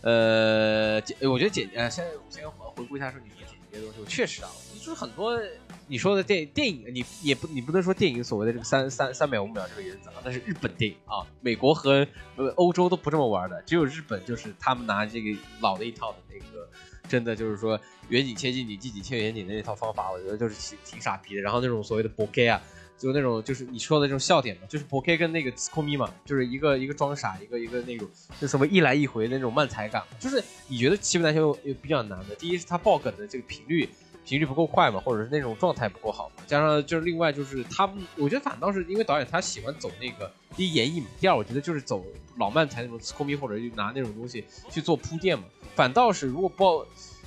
[0.02, 0.96] 呃，
[1.30, 5.40] 我觉得简呃，先先回顾一下说你们剪辑这些东西，我确实啊，就是很多
[5.86, 16.68] 你说的电电影，你也不你不能说电影所谓的这个三三三秒五秒这个原则啊，那是日本电影啊，美国和呃欧洲都不这么玩的，只有日本就是他们拿这个老的一套的那个，
[17.08, 22.60] 真的就是说远景切近景，近景切远景的那套方法，我觉得就是挺挺傻逼的，然后那种所谓的 bokeh 啊。
[22.96, 28.08] 就那种，就是你说的这种笑点嘛，就是 p o K 跟那个斯科米嘛，就是一个一个装傻，一个一个那种，
[28.40, 30.02] 就什么一来一回那种慢才感。
[30.18, 33.88] 就是你觉得欺负男球又比较难的，第一是他爆梗的这个频率
[34.24, 42.04] 频率不够快嘛，或者是那种状态不够好嘛，加上就是另外就是他，我觉得反倒是因为导演他喜欢走那个第一演绎嘛，第二我觉得就是走
[42.38, 46.86] 老慢才那种斯科米或者拿那种东西去做铺垫嘛，反倒是如果爆。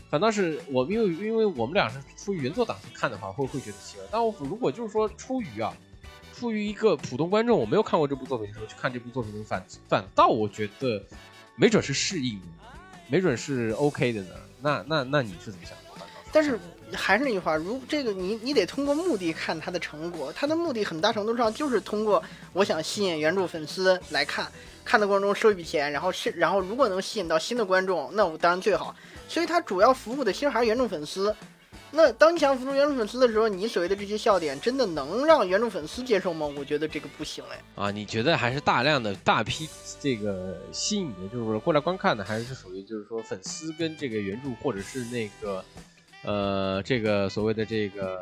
[0.10, 4.05] 反倒是我，因为因为我们俩是出于原作党去看的话，会会觉得奇怪。
[4.10, 5.74] 但我如果就是说出于啊，
[6.34, 11.03] 出于一个普通观众，我没有看过这部作品的时候去看这部作品，反反倒我觉得
[11.55, 12.39] 没准是适应，
[13.10, 14.30] 没准是 OK 的呢。
[14.62, 15.84] 那那那你是怎么想的？
[16.32, 16.60] 但是
[16.93, 24.49] 还是那句话，如这个你你得通过目的看它的成果，它的目的很大程度上就是通过我想吸引原著粉丝来看，
[24.86, 28.95] 看的过程中收一笔钱，然后是然后如果能吸引到新的观众，那我当然最好。
[29.28, 31.36] 所以它主要服务的其实还是原著粉丝。
[31.91, 36.45] 那当你想服务原著粉丝的时候，你所谓的这些笑点，真的能让原著粉丝接受吗？
[36.57, 37.84] 我觉得这个不行哎。
[37.84, 39.67] 啊，你觉得还是大量的大批
[39.99, 45.63] 这个吸引的，就是过来观看的，还是属于就是说粉丝跟这个原著或者是那个
[46.23, 48.19] 呃这个所谓的这个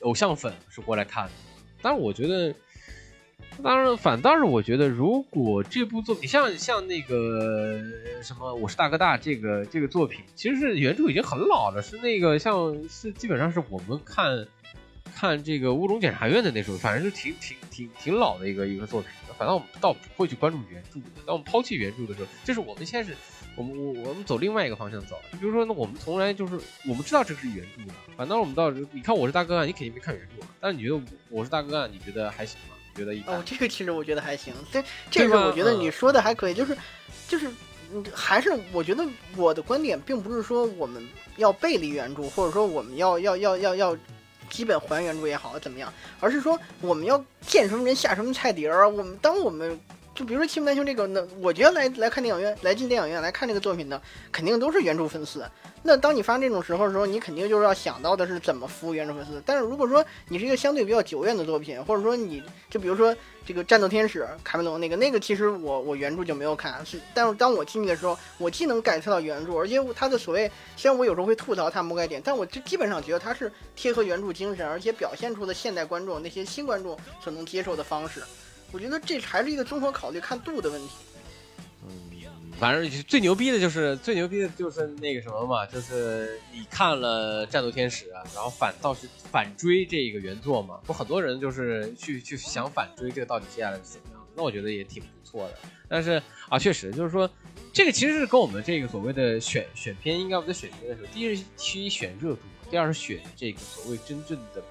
[0.00, 1.32] 偶像粉是过来看的？
[1.80, 2.54] 但是我觉得。
[3.62, 7.80] 当然，反倒是我觉得，如果这部作品像像那个
[8.22, 14.46] 什么《我是大哥大》这个这个作品，其实是原著已经很老了，是那个像是基本上是我们看
[15.14, 19.10] 看这个《乌龙检察院》的那时候，反正是挺挺挺挺老的一个一个作品。
[19.38, 20.98] 反倒我们倒不会去关注原著。
[21.26, 23.14] 当我们抛弃原著的时候，就是我们现在是
[23.54, 25.16] 我们我我们走另外一个方向走。
[25.32, 30.96] 就比如说，那我们从来就是我们知道这个是原著的，反倒我们到你看《我是大哥大》，你肯定没看原著，但是你觉得
[31.28, 32.75] 《我是大哥大》，你觉得还行吗？
[32.96, 36.76] 觉得哦，这个其实我觉得还行，这这个我觉得你说的还可以，就是
[37.28, 37.50] 就是，
[38.12, 43.96] 还是我觉得我的观点并不是说我们要背离原著，或者说我们要要要要要
[44.48, 48.88] 基本还原著也好怎么样，而是说我们要见什么人下什么菜碟儿。
[48.88, 49.78] 我们当我们
[50.16, 54.00] 就比如说《七门难兄》这个，那我觉得来来看电影院，来进电影院来看这个作品的，
[54.32, 55.44] 肯定都是原著粉丝。
[55.82, 59.42] 那当你发生这种时候的时候，你肯定就是要想到的是怎么服务原著粉丝。
[59.44, 63.14] 但是如果说你是一个相对比较久远的作品，或者说你就比如说
[63.44, 78.22] 这个《战斗天使》卡梅隆那个那个，其实我我原著就没有看，是但是当我进去的时候，我既能感受到原著，而且他的所谓虽然我有时候会吐槽他魔改点，但我就基本上觉得他是贴合原著精神，而且表现出的现代观众那些新观众所能接受的方式。
[78.72, 80.88] 我觉得这还是一个综合考虑看度的问题。
[81.84, 81.90] 嗯
[82.58, 94.26] 反正最牛逼的就是最牛逼的就是那个什么嘛，就是你看了《战斗天使》，然后反倒是反追这个原作嘛，不很多人就是去去想反追这个到底接下来是怎么样？
[94.34, 95.54] 那我觉得也挺不错的。
[95.86, 96.12] 但是
[96.48, 97.28] 啊，确实就是说，
[97.74, 102.40] 这个其实是跟我们这个所谓的选选片，应该我们在选片的时候，第一是去选热度，
[102.70, 104.62] 第二是选这个所谓真正的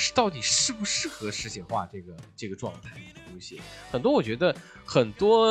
[0.00, 2.90] 是到底适不适合实写化这个这个状态
[3.28, 3.38] 东。
[3.40, 3.60] 西。
[3.90, 5.46] 很多我觉得很多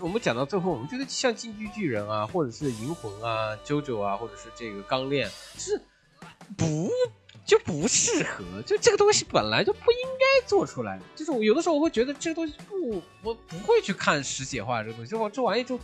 [0.00, 5.80] 我们讲到最后，我们觉得像进击巨人啊，或者是银魂啊、JoJo 啊，或者是这个钢炼，是
[6.56, 6.90] 不
[7.44, 8.60] 就不适合？
[8.66, 11.00] 就这个东西本来就不应该做出来。
[11.14, 15.78] 就是我有的时候我会觉得这个东西不，我不会去看实写化这个东西，这这玩意就。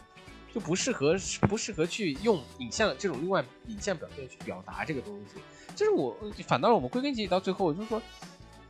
[0.58, 1.16] 不适合，
[1.48, 5.40] 不适合去用影像这种另外影像表现去表达这个东西。
[5.76, 8.02] 就是我反倒我们归根结底到最后，就是说，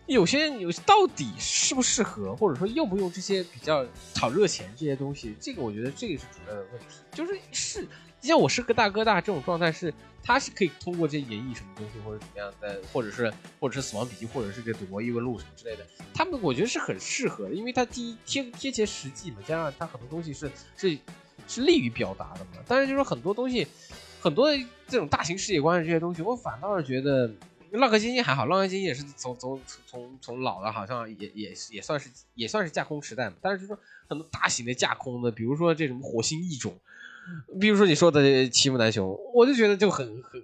[0.06, 6.96] 有些有到底适不适合，或者说用不用这些比较炒热钱这些东西，这个我觉得这个是主要的问题。
[7.12, 7.88] 就是是
[8.20, 20.98] 像我是个大哥大这种状态，是他是可以通过这些演绎什么东西或者怎么样的，或者是或者是死亡笔记，或者是这赌博异闻录什么之类的，他们我觉得是很适合的，因为他第一贴贴切实际嘛，加上他很多东西是是。
[21.46, 22.62] 是利于表达的嘛？
[22.66, 23.66] 但是就是很多东西，
[24.20, 24.48] 很多
[24.86, 27.28] 这种大型世界观的这些东西，我反倒是觉得
[27.72, 33.36] 《浪客剑心》还好，《浪客剑心》也是从从从从老的，好像也也也算是也算是架空时代嘛。
[33.40, 33.78] 但是就是说
[34.08, 36.74] 很多大型的架空的，比如说这种火星异种，
[37.60, 40.42] 比如说你说的齐木南雄，我就觉得就很很很。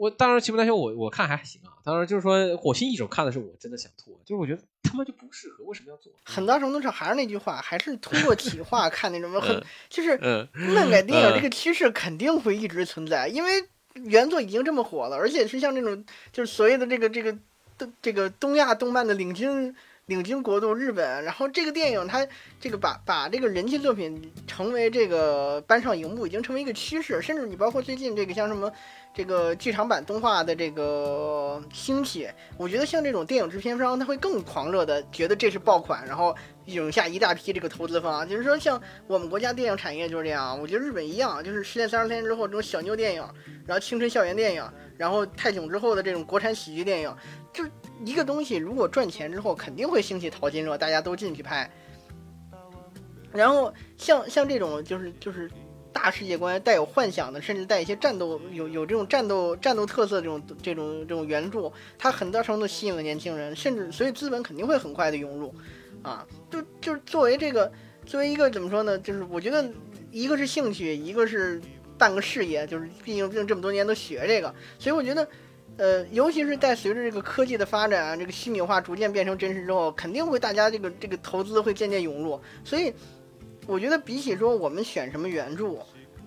[0.00, 1.74] 我当然，齐木楠雄我我看还行啊。
[1.84, 6.12] 当然，就是说火星异种看的是我真的想吐，就是我觉得他妈就不适合，为什么要做？
[6.24, 10.16] 很大程度上还是那句话，还是通过 企划看那种很，就是
[10.52, 13.64] 漫改电影这个趋势肯定会一直存在，因为
[13.94, 17.36] 原作已经这么火了，而且是像这种就是所谓的这个这个
[17.76, 19.74] 东这个东亚动漫的领军。
[20.08, 22.26] 领军国度日本，然后这个电影它
[22.58, 27.20] 这个把把这个人气作品成为这个搬上荧幕，已经成为一个趋势。
[27.20, 28.72] 甚至你包括最近这个像什么
[29.14, 36.34] 这个剧场版动画的这个兴起，我觉得像这种电影制片商他会更狂热的觉得这是爆款，然后
[36.64, 38.26] 涌下一大批这个投资方。
[38.26, 43.22] 就是说像我们国家电影产业就是这样，我觉得日本一样，就是失恋三十天之后这种小妞电影，
[43.66, 47.14] 然后青春校园电影，然后泰囧之后的这种国产喜剧电影，
[47.52, 47.62] 就。
[48.04, 51.70] 一个东西如果赚钱之后，肯定会兴起淘金热，大家都进去拍。
[53.32, 55.50] 然后像像这种就是就是
[55.92, 65.54] 大世界观带有幻想的，甚至带一些战斗有有这种战斗战斗特色这种这种这种原著，它很大程度吸引了年轻人，甚至所以资本肯定会很快的涌入。
[66.02, 67.70] 啊，就就是作为这个
[68.06, 68.98] 作为一个怎么说呢？
[69.00, 69.68] 就是我觉得
[70.10, 71.60] 一个是兴趣，一个是
[71.98, 75.28] 半个事业，就是毕竟毕竟这么多年都学这个，所以我觉得。
[75.78, 82.38] 呃，尤其是在随着这个科技的发展啊，这个虚拟化逐渐变成真实之后，肯定会大家这个这个投资会渐渐涌入。
[82.64, 82.92] 所以，
[83.66, 85.76] 我觉得比起说我们选什么原著，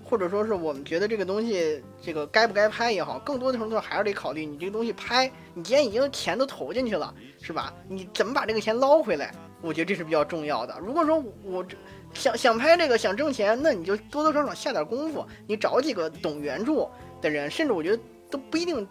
[0.06, 7.74] 或者说是我们觉得这个东西这个该不该拍也好，更多的程度还是得考虑你这个东西拍，你既然已经钱都投进去了，是吧？
[7.90, 9.34] 你怎么把这个钱捞回来？
[9.62, 10.76] 我觉得这是比较重要的。
[10.82, 11.66] 如果说我
[12.14, 16.88] 想想拍这个想挣钱，那你就多多少少下点功夫，你找几个懂原著
[17.22, 18.88] 的人，甚至我觉得都不一定。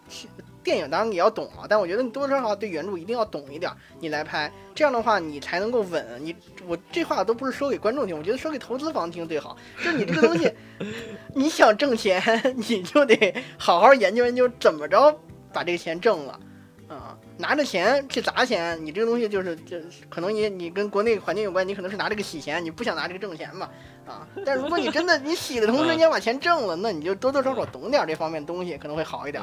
[0.62, 6.06] 电影当然也要懂啊，但我觉得你多多少少对原著一定要懂一点，你来拍，这样的话你才能够稳。
[6.20, 6.34] 你
[6.66, 9.56] 我这话都不是说给观众听，我觉得说给投资方听最好。
[9.78, 10.52] 就是你这个东西，
[11.34, 12.22] 你想挣钱，
[12.56, 15.18] 你就得好好研究研究怎么着
[15.52, 16.40] 把这个钱挣了，
[16.88, 23.68] 啊，拿着钱去砸钱，你这个东西就是就可能你你跟国内环境有关，你可能是拿这个洗钱，你不想拿这个挣钱嘛，
[24.06, 29.42] 啊，但如果你真的你洗的同时你也把钱挣了，那你就多多少少懂点这方面东西，可能会好一点。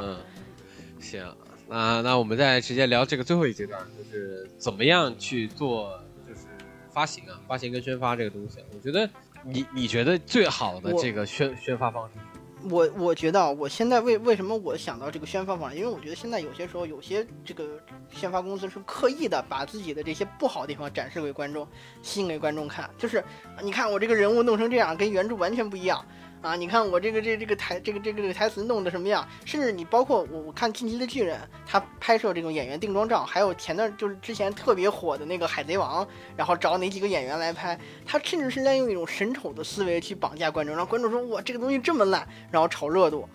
[1.00, 1.36] 行，
[1.68, 6.42] 那那我们再直接聊这个最后一阶段，就是怎么样去做，就是
[6.92, 8.60] 发行啊，发行跟宣发这个东西。
[8.74, 9.10] 我觉得
[9.44, 12.14] 你你觉得最好的这个宣宣发方式？
[12.70, 15.78] 我我觉得我现在为为什么我想到这个宣发方式？
[15.78, 17.80] 因为我觉得现在有些时候有些这个
[18.10, 21.66] 宣发公司是刻意的把自己的这些不好的地方展示给观众，
[22.02, 22.90] 吸引给观众看。
[22.98, 23.24] 就是
[23.62, 26.04] 你看我这个人物弄成这样，跟原著完全不一样。
[26.48, 29.28] 啊，你看我这个这这个台这个这个这个台词弄的什么样？
[29.44, 36.06] 甚至你包括我我看《近期的巨人》，他拍摄这种演员定妆照，还有前段就是之前特别火的那个《海贼王》，
[36.38, 43.28] 然后找哪几个演员来拍，他甚至是在用一种神丑的思维去绑架观众，让观众说哇这个东西这么烂，然后炒热度。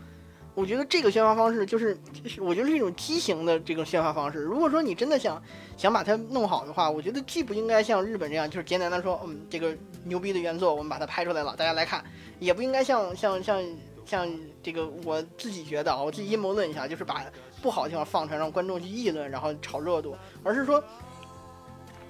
[0.54, 1.98] 我觉得这个宣发方式就是，
[2.40, 4.38] 我觉得是一种畸形的这个宣发方式。
[4.40, 5.42] 如果说你真的想
[5.76, 9.74] 想把它弄好的话，我觉得既不应该像日本这样，就是简单的说，嗯，这个
[10.04, 12.04] 牛逼的原作我们把它拍出来了，大家来看，
[12.38, 13.62] 也不应该像像像
[14.04, 14.30] 像
[14.62, 17.24] 这个我自己觉得啊，我自己阴谋论一下，就是把
[17.62, 20.82] 不好的地方放出来，让观众去议论，然后炒热度，而是说。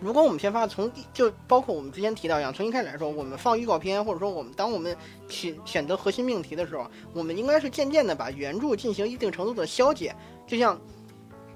[0.03, 4.97] 如果我们先发从就包括我们之前提到一样，从一开始来说，我们放预告片，或者说我们当我们
[5.29, 10.13] 选选择核心命题的时候，我们应该是渐渐的把原著进行一定程度的消解。
[10.45, 10.77] 就像，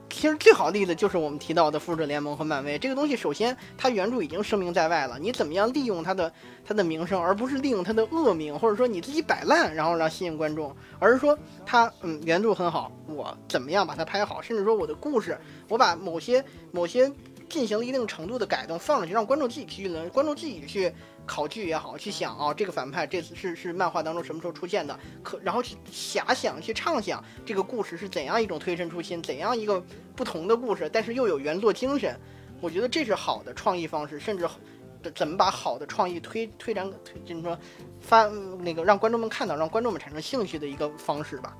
[0.08, 3.16] 其实最好的例子就是我们提到的复仇者联盟和漫威这个东西。
[3.16, 6.32] 首先，它原著已经声名在外了，你怎么样利用它的
[6.64, 11.36] 它的名声，而不是利用它的恶名，或者说你自己摆烂，然后让吸引观众，而是说
[11.66, 15.36] 它嗯原著很好，我怎么样把它拍好，甚至说我的故事，
[15.68, 17.12] 我把某些某些。
[17.48, 20.92] 进行了一定程度的改动，放上去让观众自己去论，观众自己去
[21.24, 29.82] 考据也好，去想啊，这个反派这次是是漫画当中什么时候出现的，可然后去遐想去畅想这个故事是怎样一种推陈出新，怎样一个
[30.14, 32.18] 不同的故事，但是又有原作精神，
[32.60, 34.48] 我觉得这是好的创意方式，甚至
[35.14, 37.56] 怎么把好的创意推推展，推就是说
[38.00, 38.24] 发
[38.60, 41.56] 那个让观众们看到，让观众们产生兴趣的一个方式吧。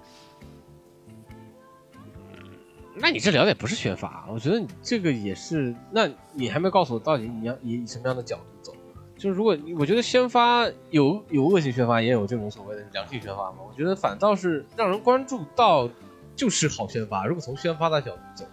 [2.99, 5.74] 那你这聊的也不是宣发，我觉得你这个也是。
[5.90, 8.74] 那你还没告诉我到底你要以什么样的角度走？
[9.18, 13.59] 就是如果我觉得宣发有有恶性宣发，也有这种所谓的良性宣发嘛。
[13.68, 15.88] 我觉得反倒是让人关注到
[16.34, 17.26] 就是好宣发。
[17.26, 18.44] 如果从宣发的角度走，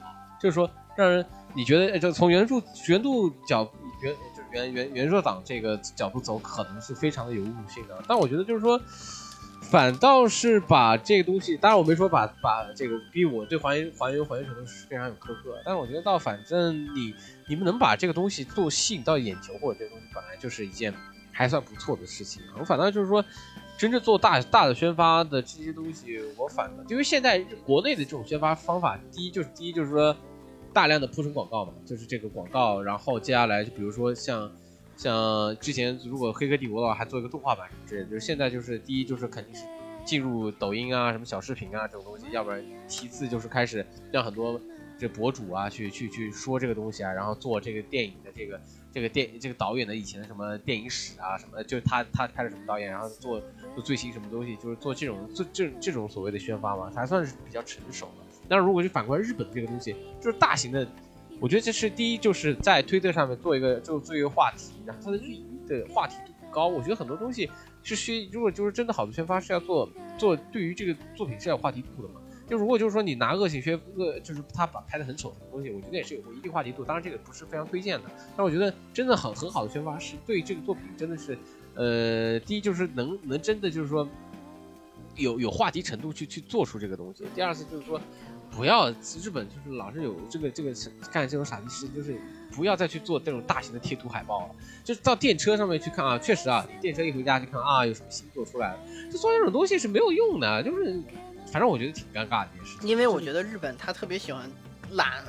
[0.42, 2.56] 就是说让人你觉得就从原著
[2.88, 3.10] 原著
[3.48, 3.72] 角
[4.02, 7.98] 原就原原原著党这个角度走，可能是非常的有侮辱性的。
[8.08, 8.80] 但我觉得就是说。
[9.64, 17.16] 反倒是把这个东西，当然我没说把把这个逼我对还原还原还原程度是非常有苛刻，但是我觉得到反正你
[17.48, 20.94] 你们能把这个东西做吸引到眼球，或者这个东西本来就是一件
[21.32, 22.44] 还算不错的事情。
[22.60, 23.26] 我反倒就是说，
[23.78, 30.16] 真正做大大的宣发的这些东西，我反倒因为现在国内的这种宣发方法，第一就是第一就是说
[30.72, 34.52] 大量的铺成广告嘛，就是这个广告，然后接下来就比如说像。
[35.04, 39.66] 像之前如果《黑客帝国》的话，还做一个动画版什么之类的，就是现在就是第一就是肯定是
[40.06, 44.58] 进入抖音啊、什么小视频啊这种东西，要不然其次就是开始让很多
[44.98, 48.62] 这博主啊去去去说这个东西啊，然后做这个电影的这个
[48.94, 53.42] 这个电这个导演的以前的什么电影史啊什么，就他他拍的什么导演，然后做
[53.76, 58.24] 做最新什么东西，就是做这种做这这种所谓的宣发嘛，才算是比较成熟的。
[58.48, 60.88] 但是如果就反观日本这个东西，就是大型的。
[61.44, 66.70] 我觉得这是第一，就是在推特上面做一个，就做一个话题，然后它的运营的话题度高。
[66.70, 67.52] 我觉得很多东西
[67.84, 72.22] 是需，如果就是真的好的宣发是要做做，对于这个作品是要话题度的嘛。
[72.48, 76.86] 就如果就是说你拿恶性宣恶，就是他把拍的很丑的东西，我觉得也是有一定话题度。
[76.86, 81.38] 当然这个不是非常推荐的，但我觉得真的很很好的宣发是对这个作品真的是，
[81.76, 84.08] 呃，第一就是能能真的就是说
[85.18, 87.26] 有有话题程度去去做出这个东西。
[87.36, 88.00] 第二次就是说。
[88.56, 90.72] 不要，日本就是老是有这个这个
[91.12, 92.20] 干这种傻逼事，就是
[92.52, 94.56] 不要再去做这种大型的贴图海报了。
[94.84, 98.80] 就是到电车上面去看啊，确实啊，电车一回家就看啊，有什么新作出来了，
[99.12, 100.62] 就做这种东西是没有用的。
[100.62, 101.02] 就是，
[101.52, 102.78] 反正我觉得挺尴尬的一件事。
[102.88, 104.50] 因为我觉得日本他特别喜欢
[104.92, 105.24] 懒。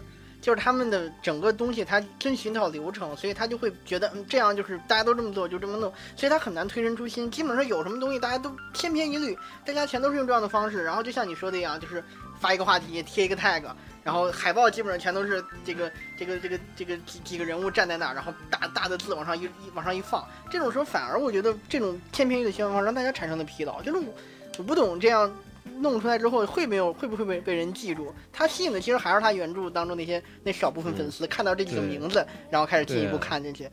[0.45, 7.31] 就是他们的整个东西，他遵循一套流程，所以他就会觉得，嗯，这样就是大家都这么做，就这么弄，所以他很难推陈出新。
[7.31, 9.35] 基本上有什么东西，大家都千篇一律，
[9.65, 10.85] 大家全都是用这样的方式。
[10.85, 12.05] 然后就像你说的一样，就是
[12.39, 13.63] 发一个话题，贴一个 tag，
[14.03, 20.23] 然后海报基本上全都是这个这个这个这个几几个人物站在那儿，然后大大的字往上一一往上一放。
[20.51, 23.81] 这种时候反而我觉得这种千篇一律的宣传方式让大家产生了疲劳。
[23.81, 24.13] 就是我
[24.59, 25.35] 我不懂这样。
[25.81, 28.13] 弄出来之后会没有会不会被被人记住？
[28.33, 33.69] 他吸引的其实还是他原著当中那些那少部分粉丝看到这几个名字，然后开始进一步看进去，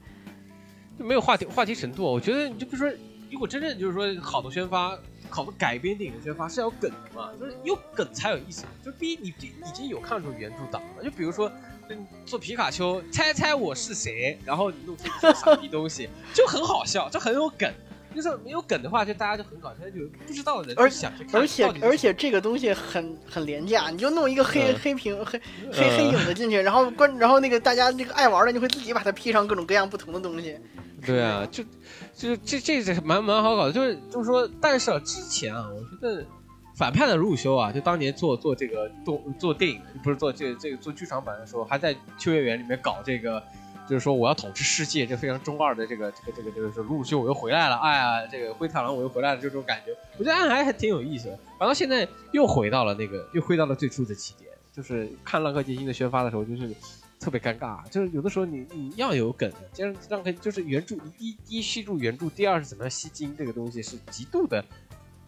[0.97, 2.03] 就没有话题话题程度。
[2.03, 2.91] 我觉得你就比如说，
[3.31, 4.97] 如果真正就是说好的宣发，
[5.29, 8.65] 好的改编电影的宣发是要梗的嘛，就是有梗才有意思。
[8.83, 11.03] 就第一，你已经有看出原著党了。
[11.03, 11.51] 就比如说
[12.25, 17.71] 做皮卡丘，猜猜我是谁，然后你弄出一些傻逼东西，就很好笑，就很有梗。
[18.13, 21.39] 就是没有梗的话，就大家就很搞笑，就不知道的人而想去看。
[21.39, 25.39] 而且而且这个东西很很廉价，你就弄一个黑黑屏黑
[25.71, 30.57] 黑黑影子进去，然后关然后那个大家那个爱玩的就会自己把它 P 上各种各样不同的东西。
[31.05, 31.63] 对啊，就
[32.13, 36.25] 就这这这蛮蛮好搞的，就是就是说，但是啊之前啊，我觉得
[36.75, 43.41] 反派的鲁修啊，就当年做做这个动做电影不是做这这个做剧场版的时候，还在秋叶原里面搞这个。
[43.91, 51.37] 就是说我要统治世界，这非常中二的这个这个这个就是鲁鲁修我又回来了，哎呀，这个灰太狼我又回来了，就这种感觉，我觉得还还挺有意思的。
[51.59, 56.73] 反倒现在又回到了那个，又回到了最初的起点，就是看浪客剑心的宣发的时候，就是
[57.19, 57.85] 特别尴尬。
[57.89, 64.63] 就是有的时候你你要有梗，就是浪客就是原著，第一第一吸住原著，第二是怎么样吸金，这个东西是极度的。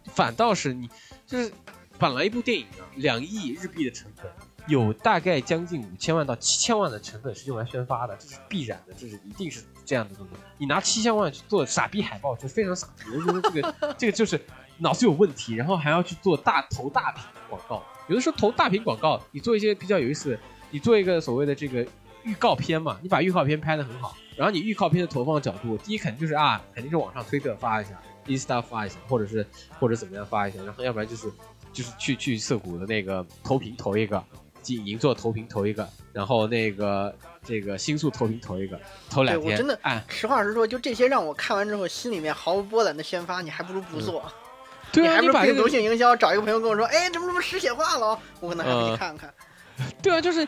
[0.06, 0.88] 反倒是你
[1.26, 1.52] 就是
[1.98, 4.32] 本来一部电影啊，两亿日币的成本。
[4.66, 10.32] 有大概将近五千万到七千万的成本是用来宣发的，这是必然的，这是一定是这样的东西。
[10.56, 13.10] 你拿七千万去做傻逼海报，就非常傻逼。
[13.14, 14.40] 我觉得这个 这个就是
[14.78, 17.82] 脑子有问题，然后还要去做大投大屏广告。
[18.08, 20.38] 有的时候投大屏广告，你做一些比较有意思，
[20.70, 21.86] 你做一个所谓的这个
[22.22, 29.46] 预告片嘛，你把预告片拍的很好，然后你预告片的投放角度，第一肯定就是啊，肯定是往上推特发一下，Insta 发一下，或者是
[29.78, 31.30] 或者怎么样发一下，然后要不然就是
[31.72, 34.24] 就是去去涩谷的那个投屏投一个。
[34.72, 37.14] 银座投屏投一个，然后那个
[37.44, 38.80] 这个星宿投屏投一个，
[39.10, 39.52] 投两天。
[39.52, 44.24] 我真的，哎，实话实说，就这些让我看完之后心里面毫无波澜的宣发，你还不如不做。
[44.92, 49.32] 对啊，你把病毒性营销，找一个朋友跟我说，哎，怎么怎么失血化了，我可能还会去看看。
[50.00, 50.46] 对啊，就是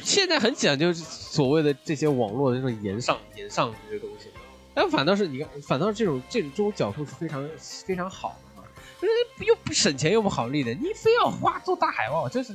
[0.00, 4.28] 现在很讲究所谓的这些网络的这种延上延上这些东西，
[4.74, 7.46] 但反倒是你看，反倒是这种这种这种角度是非常
[7.86, 8.66] 非常好的嘛，
[8.98, 12.54] 就是又不省钱又不好利的，你非要花做大海报，就是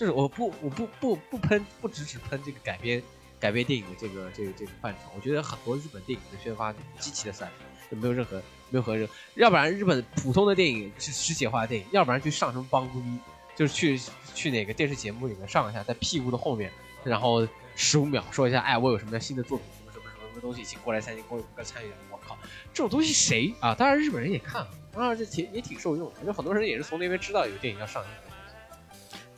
[0.00, 3.02] 就是我不我不不不喷不只只喷这个改编
[3.38, 7.50] 改编电影的这个这个这个范畴，我觉得很多日本电影的宣发极其的散，
[7.90, 8.38] 就没有任何
[8.70, 13.18] 没有和任，要不然日本普通的电影是实体化的电影，要不然去上什么帮助一。
[13.54, 14.00] 就是去
[14.34, 16.72] 去哪个电视节目里面上一下，在屁股的后面，
[17.04, 17.46] 然后
[17.76, 21.90] 十五秒说一下，哎，我有什么新的作品，什么什么什么什么东西，请过来参与，过来参与。
[22.10, 22.38] 我靠，
[22.72, 23.74] 这种东西谁啊？
[23.74, 28.08] 当然日本人也看，当然这挺也挺受用的，就很多人也是从那边知道有电影要上映。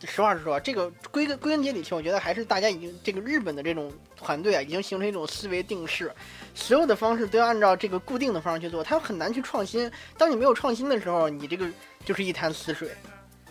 [0.07, 6.13] 实话实说，这个归根归根结底，其实我觉得还是大家已经这个日本的这种团队啊，已经形成一种思维定式，
[6.55, 9.91] 所有的方式都要按照这个固定的方式去做，他很难去创新。
[10.17, 11.67] 当你没有创新的时候，你这个
[12.05, 12.91] 就是一潭死水。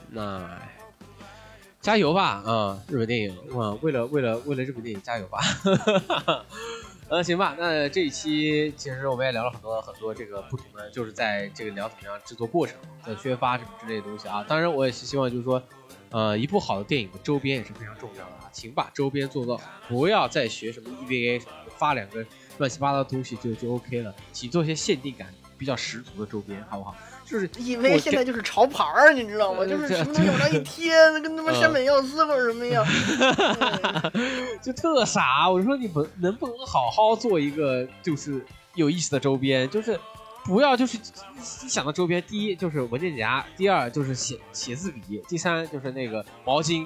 [0.09, 0.59] 那
[1.79, 5.39] 加油吧，啊，日本电影啊，为了为了为了日本电影加油吧，
[7.09, 14.45] 呃，行吧，那这一期其实我们也聊了很多很多这个不同的，就是在这个聊怎么样制作过程的宣发什么之类的东西啊。
[14.47, 15.61] 当然，我也是希望就是说，
[16.11, 22.23] 呃，一部好的电影的周边也是非常重要的啊，请把周边做到，不要再学什么 EVA 什么发两个
[22.57, 26.95] 乱七八糟的东西就就 OK 了，请做一些限定感比较十足的周边，好不好？
[27.25, 29.65] 就是因为现在就是 潮牌儿，你知道吗？
[29.65, 32.85] 就是什么东西往上一贴， 跟他妈山本耀司或者什么样，
[34.61, 35.49] 就特傻。
[35.49, 39.97] 我说你不能不能好好做一个就是有意思的周边，就是
[40.43, 46.85] 不要就是一想到周边，第一就是文件夹，第二就是写写字笔，第三就是那个毛巾。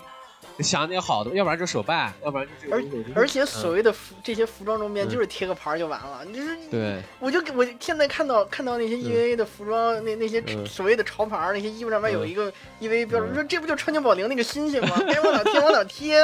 [0.60, 2.82] 想点好的，要不然就手办，要不然就而
[3.14, 12.50] 而且所谓的服这些服装周边就是贴个牌就完了，你就是对，我就我现在看到看到那些 EVA 的服装，那那些所谓的潮牌那些衣服上面有一个
[12.80, 14.96] EVA 标志，说这不就川久保玲那个星星吗？
[15.06, 16.22] 该往哪贴往哪贴。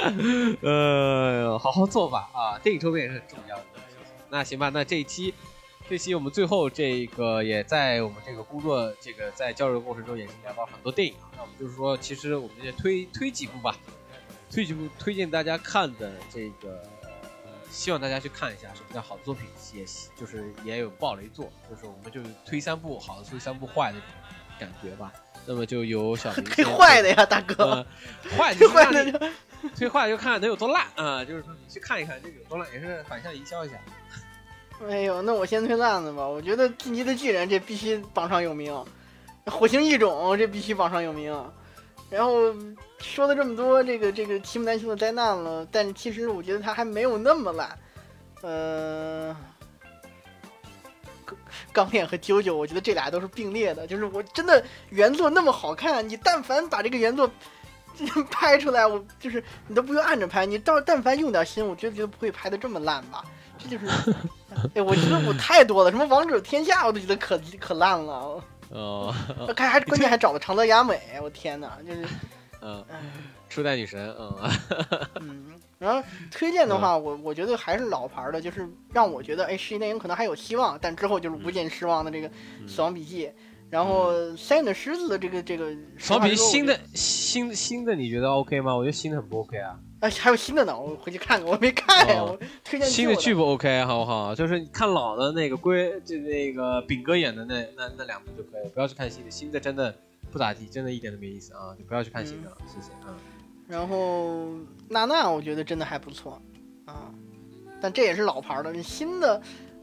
[0.62, 3.64] 呃，好好做吧啊，电影周边也是很重要的。
[4.30, 5.34] 那行吧，那这一期。
[5.88, 13.76] 这期我们最后这个也在我们这个工作这个在交流过程中也是聊到很多电影啊，那我们就是说，其实我们也推推几部吧，
[14.50, 16.82] 推几部推荐大家看的这个，
[17.70, 19.84] 希望大家去看一下什么叫好的作品，也
[20.18, 23.98] 就是也有暴雷作，就是我们就推三部好的，推三部坏的
[24.58, 25.12] 感觉吧。
[25.46, 27.86] 那么就由小明 推坏的呀，大哥，
[28.36, 29.18] 坏推坏的就，
[29.76, 33.76] 推坏就看能有多烂啊，就是说你去看一看这个有多烂，也是反向营销一下。
[34.84, 36.26] 哎呦，那我先推烂子吧。
[36.26, 38.72] 我觉得《进击的巨人》这必须榜上有名，
[39.50, 41.32] 《火星异种》这必须榜上有名。
[42.10, 42.54] 然后
[42.98, 47.78] 说了这么多，这个这个提姆南星的灾难了，但其实我觉得它还没有那么烂。
[48.42, 49.34] 呃，
[51.72, 53.86] 钢炼和啾啾，我觉得这俩都是并列的。
[53.86, 57.28] 就是我真的原作那么好看，你但凡把这个原作
[58.30, 63.24] 拍出来，我就是你都不用按着拍，你到但凡用点心，我觉得觉得不会拍的这么烂吧。
[63.68, 64.14] 这就是，
[64.74, 68.42] 哎，我觉得我太多了，什么王者天下，我都觉得可可烂了。
[68.70, 69.14] 哦，
[69.54, 72.04] 看还关键还找了长泽雅美，我天哪，就是，
[72.60, 72.84] 嗯，
[73.48, 74.34] 初代女神，嗯，
[75.20, 75.46] 嗯，
[75.78, 76.02] 然后
[76.32, 82.28] 推荐的话，我我觉得还是老牌的，就是让我觉得，哎，世纪电影可能还有希望，但之后就是无限失望的这个
[82.66, 83.26] 《死亡笔记》，
[83.70, 88.74] 然后《三眼的狮子》的这个这个《死亡笔记》新的新新的，你觉得 OK 吗？
[88.74, 89.78] 我觉得新的很不 OK 啊。
[90.00, 92.22] 哎，还有新的呢，我回去看看，我没看呀。
[92.22, 94.34] 我推荐新的剧不 OK，好不好？
[94.34, 99.94] 就是看老的那个龟，就那个炳哥演的那那那两部就可以，不要去看新的，新的真的
[100.30, 101.74] 不咋地，真的一点都没意思啊！
[101.78, 103.16] 就不要去看新的了，谢谢啊。
[103.66, 104.50] 然后
[104.88, 106.40] 娜娜，我觉得真的还不错
[106.84, 107.10] 啊，
[107.80, 109.40] 但这也是老牌的，新的，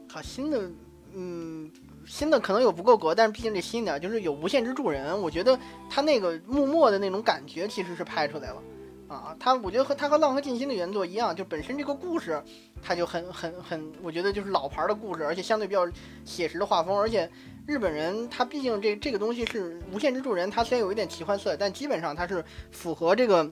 [0.08, 0.70] 好新的，
[1.14, 1.72] 嗯，
[2.06, 5.58] 新的可能有不够格，但是毕竟这新的就是有无限之助人，我觉得
[5.90, 8.62] 他那个幕末的那种感觉其实是拍出来了。
[9.14, 12.42] 啊，他我觉得和他和浪客剑心的原作一样，就本身这个故事，
[12.82, 15.88] 他就很很很，我觉得就是老牌的故事，而且相对比较
[16.26, 17.30] 写实的画风，而且
[17.68, 23.52] 日本人他毕竟这这个东西是无限之助人，他虽然有一点奇幻色，但基本上他是符合这个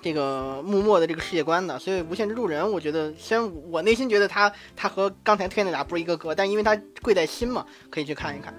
[0.00, 8.54] 这个幕末的这个世界观的，所以无限之助人，我觉得虽然我内心觉得他他和刚才推荐那俩不是一个格，但因为他贵在心嘛，可以去看一看。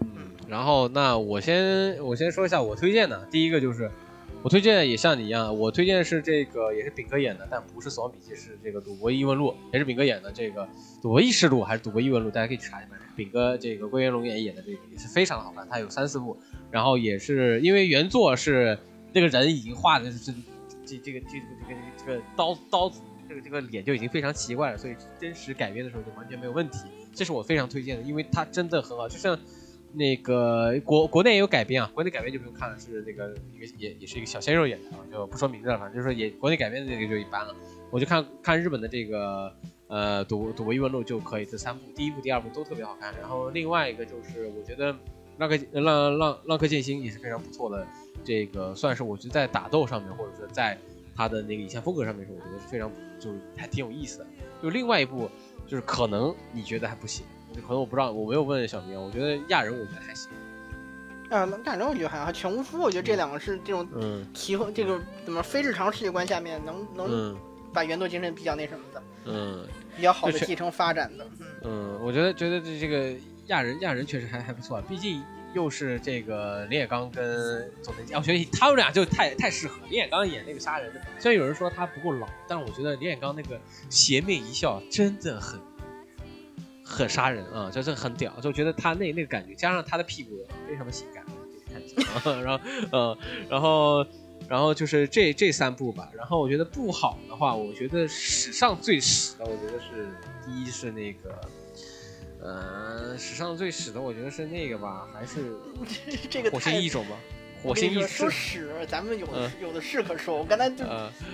[0.00, 3.90] 嗯，然后那我先我先说一下我推荐的，第一个就是。
[4.42, 10.32] 我推荐也像你一样，我推荐是这个，也是饼哥演的，但不是《死亡笔记》，是这个《赌博异闻录》，也是饼哥演的。
[10.32, 10.62] 这个
[11.02, 12.90] 《赌博异事录》还是《赌博异闻录》，大家可以去查一下。
[13.14, 16.34] 饼哥这个龟元龙演演的这个也是非常的好看，他有三四部，
[16.70, 18.78] 然后也是因为原作是
[19.12, 20.32] 那个人已经画的是
[20.86, 22.90] 这这个这个这个这个刀刀
[23.28, 26.78] 这个这个脸就已经非常奇怪了，所以真实改编的时候就完全没有问题。
[27.12, 29.38] 这是我非常推荐的，因为它真的很好，就像。
[29.92, 37.54] 那个国国内也有改编啊，国内改编就不用看了，是那个一个也也是一个小鲜肉演的，啊，就不说名字了，反正就是说也国内改编的这个就一般了。
[37.90, 39.52] 我就看看日本的这个
[39.88, 43.12] 呃《赌赌博异闻录》就可以，这三部第一部、第二部都特别好看。
[43.20, 44.94] 然后另外一个就是我觉得
[45.38, 47.84] 浪客浪浪浪客剑心也是非常不错的，
[48.24, 50.78] 这个算是我觉得在打斗上面或者说在
[51.16, 52.88] 他的那个影像风格上面是我觉得是非常
[53.18, 54.26] 就还挺有意思的。
[54.62, 55.28] 就另外一部
[55.66, 57.26] 就是可能你觉得还不行。
[57.54, 59.00] 可能我不知道，我没有问小明。
[59.00, 60.30] 我觉得亚人，我觉得还行。
[61.30, 62.32] 啊，亚人我觉得还好。
[62.32, 67.36] 全无夫，我觉得这两个是这种嗯，奇这个怎么非日常世界观下面能能
[67.72, 69.64] 把原作精神比较那什么的，嗯，
[69.96, 71.26] 比较好的继承发展的。
[71.62, 73.14] 嗯，我觉得觉得这这个
[73.46, 75.22] 亚人亚人确实还还不错，毕竟
[75.54, 79.76] 又是这个林野刚跟我觉得他们俩就太太适合。
[79.88, 85.60] 林野刚演那个杀人，虽然有人说他不够老，但是我觉得林野刚那个邪魅一笑真的很。
[86.90, 91.24] 很杀人啊，就是很屌，就觉得他那那个感觉，加上他的屁股非常的性感，
[92.42, 93.18] 然后呃，
[93.48, 94.04] 然后
[94.48, 100.10] 然后就是这这三部吧，然后我觉得不好的话，我觉得史上最屎的，我觉得是
[100.44, 101.40] 第一是那个，
[102.42, 105.54] 呃，史上最屎的，我觉得是那个吧，还是
[106.28, 107.16] 这个火星异种吧。
[107.62, 109.26] 火星异说屎，咱们有
[109.60, 110.36] 有的是可说。
[110.36, 110.84] 我刚才就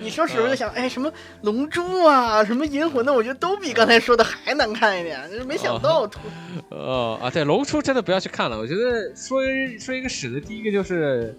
[0.01, 5.29] 你说屎，我就想，哎，什么龙珠啊，什么银魂的，我觉得都比刚才说的还难看一点。
[5.29, 6.09] 就是没想到，
[6.69, 8.57] 哦啊，对，龙珠真的不要去看了。
[8.57, 9.41] 我觉得说
[9.79, 11.37] 说一个屎的，第一个就是，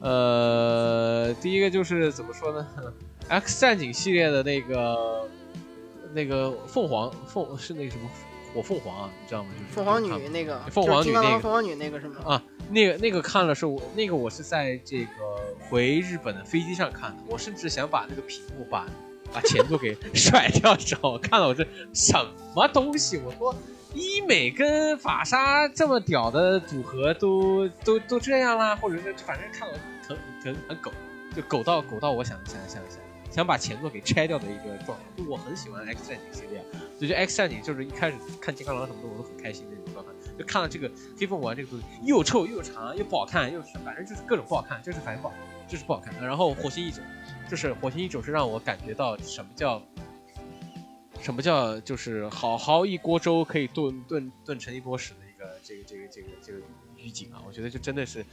[0.00, 2.66] 呃，第一个就是怎么说呢
[3.28, 5.28] ？X 战警系列的那个
[6.14, 8.08] 那个凤凰凤是那个什么
[8.54, 9.50] 火凤凰啊，你知道吗？
[9.58, 12.16] 就是凤凰女那个，凤凰女那个，凤凰女那个是吗？
[12.24, 12.42] 啊。
[12.70, 15.10] 那个那个看了是我那个我是在这个
[15.68, 18.86] 回日本的飞机上看的，我甚至想把那个屏幕把
[19.30, 21.18] 把前座给 甩掉，知道吗？
[21.22, 22.14] 看了我这什
[22.54, 23.18] 么东西？
[23.18, 23.54] 我说
[23.94, 29.74] 医美跟法沙这么屌的组合都都都这样啦，或者是反正看我
[30.08, 30.90] 很很很狗，
[31.36, 33.01] 就狗到狗到我想想想想
[33.32, 35.04] 想把前作给拆掉的一个状态。
[35.16, 36.62] 就我很喜欢 X 战警系列，
[37.00, 40.12] 就觉得 X 战警就是一开始看金刚狼什么的我都很开心的那种状态。
[40.38, 45.34] 就看了这个黑凤凰这个东西，又臭又长又不好看，又反正就是各种不好看，就是反正不好，
[45.68, 46.14] 就是不好看。
[46.22, 47.02] 然后火星异种，
[47.48, 49.82] 就是火星异种是让我感觉到什么叫
[51.20, 56.58] 什么叫就是好好一锅粥可以炖炖炖成一锅屎的一个这个这个这个这个
[56.96, 57.42] 预警啊！
[57.46, 58.24] 我觉得就真的是，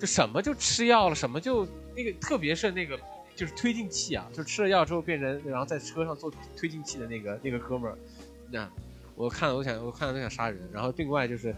[0.00, 1.66] 就什么就吃药了，什么就
[1.96, 2.98] 那个特别是那个
[3.34, 7.98] 就是推进器啊，就吃了药之后变成然后在车上做推进器的那个那个哥们儿，
[8.50, 8.70] 那。
[9.16, 10.58] 我看了，我想，我看了都想杀人。
[10.72, 11.54] 然后另外就是，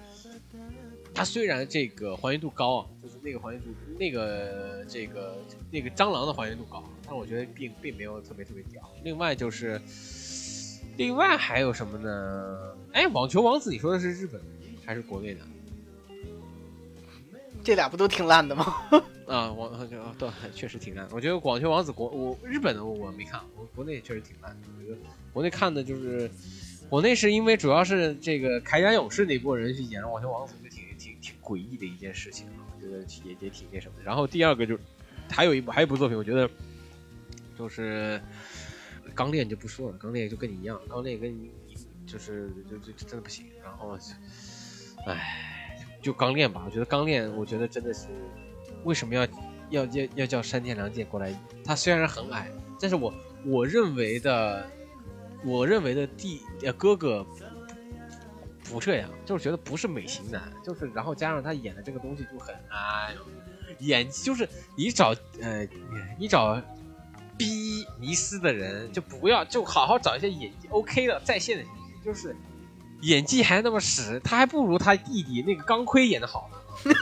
[1.14, 5.38] 他虽然这个还原度高啊，就是那个还原度，那个这个
[5.70, 8.82] 那个蟑螂的还原度高，但我觉得并并没有特别特别屌。
[9.02, 9.80] 另外就是，
[10.98, 12.76] 另外还有什么呢？
[12.92, 14.38] 哎，网球王子，你说的是日本
[14.84, 15.40] 还是国内的？
[17.66, 18.64] 这俩不都挺烂的吗？
[19.26, 21.04] 啊，网球对，确实挺烂。
[21.10, 24.68] 我觉得网球王子国我日本的我没看，我国内确实挺烂的。
[24.78, 24.96] 我觉得
[25.32, 26.30] 国内看的就是。
[26.88, 34.04] 国内是因为主要是这个铠甲勇士那波人去演了网球王子，就挺挺挺诡异的一件事情，我觉得也也挺那什么的。
[34.04, 34.78] 然后第二个就
[35.28, 36.48] 还有一部还有一部作品，我觉得
[37.58, 38.22] 就是
[39.16, 41.50] 钢炼就不说了，钢炼就跟你一样，钢炼跟你
[42.06, 43.46] 就是就就真的不行。
[43.64, 43.98] 然后，
[45.06, 45.55] 唉，
[46.06, 48.06] 就刚练吧，我觉得刚练，我觉得真的是
[48.84, 49.26] 为什么要
[49.70, 51.34] 要要要叫山田凉介过来？
[51.64, 52.48] 他虽然很矮，
[52.80, 53.12] 但是我
[53.44, 54.70] 我认为的。
[55.44, 57.24] 我认为的弟呃哥哥
[58.64, 63.20] 不这样，就是觉得不是美型男，就是然后加上他演的这个东西就很哎呦，
[63.80, 65.68] 演技就是你找呃
[66.18, 66.60] 你找
[67.36, 71.64] 逼迷失的人就不要就好好找一些演技 OK 的在线的，
[72.02, 72.34] 就是
[73.02, 76.92] 演技还那么屎，他还不如他弟弟那个钢盔演的好呢。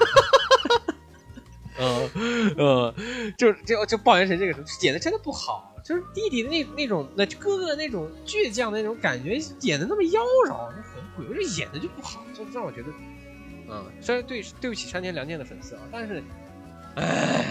[1.77, 2.11] 嗯
[2.57, 2.95] 嗯，
[3.37, 5.73] 就就就抱元神这个演的真的不好。
[5.85, 12.89] 就是弟弟的那那种，那哥哥的那种倔强的那种感觉，演的那么妖娆，那很鬼，我就演的就不好，就让我觉得，
[13.69, 16.23] 嗯，虽然对对不起山田凉介的粉丝啊，但是，
[16.95, 17.45] 唉，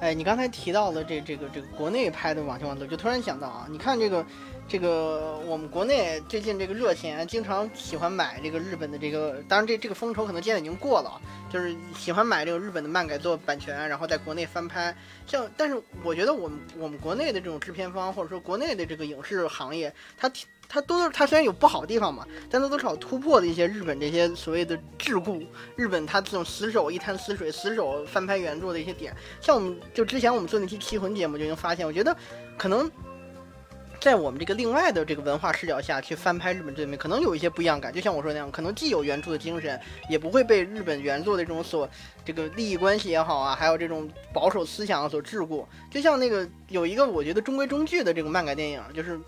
[0.00, 4.24] 哎，你刚才提到了这这个这个国内拍的网球王子，就突然想到啊，你看这个。
[4.66, 11.20] 这个我们国内最近这个热钱，经常喜欢买这个日本的这个，当然这这个风潮可能现在已经过了，
[11.52, 14.96] 就是喜欢买这个日本的漫改做版权，然后在国内翻拍。
[15.26, 20.32] 像，但是我觉得我们我们国内的这种制片方，或者说国内的这个影视行业，它
[20.66, 25.46] 它都它虽然有不好的地方嘛，但它都是好突破的一些日本这些所谓的桎梏，
[25.76, 29.14] 日本它这种死守一滩死水，死守翻拍原著的一些点。
[29.42, 32.16] 像我们就之前我们做那期《提魂》节目就已经发现，我觉得
[32.56, 32.90] 可能。
[34.00, 37.90] 在我们这个另外的这个文化视角下去翻拍日本作品，可能有一些不一样感。
[37.90, 39.80] 就像我说那样，可能既有原著的精神，
[40.10, 41.88] 也不会被日本原作的这种所
[42.22, 45.64] 这个利益关系也好啊，还有这种保守思想所桎梏。
[45.90, 49.16] 就像那个有一个我觉得中规中矩的这个漫改电影，就是《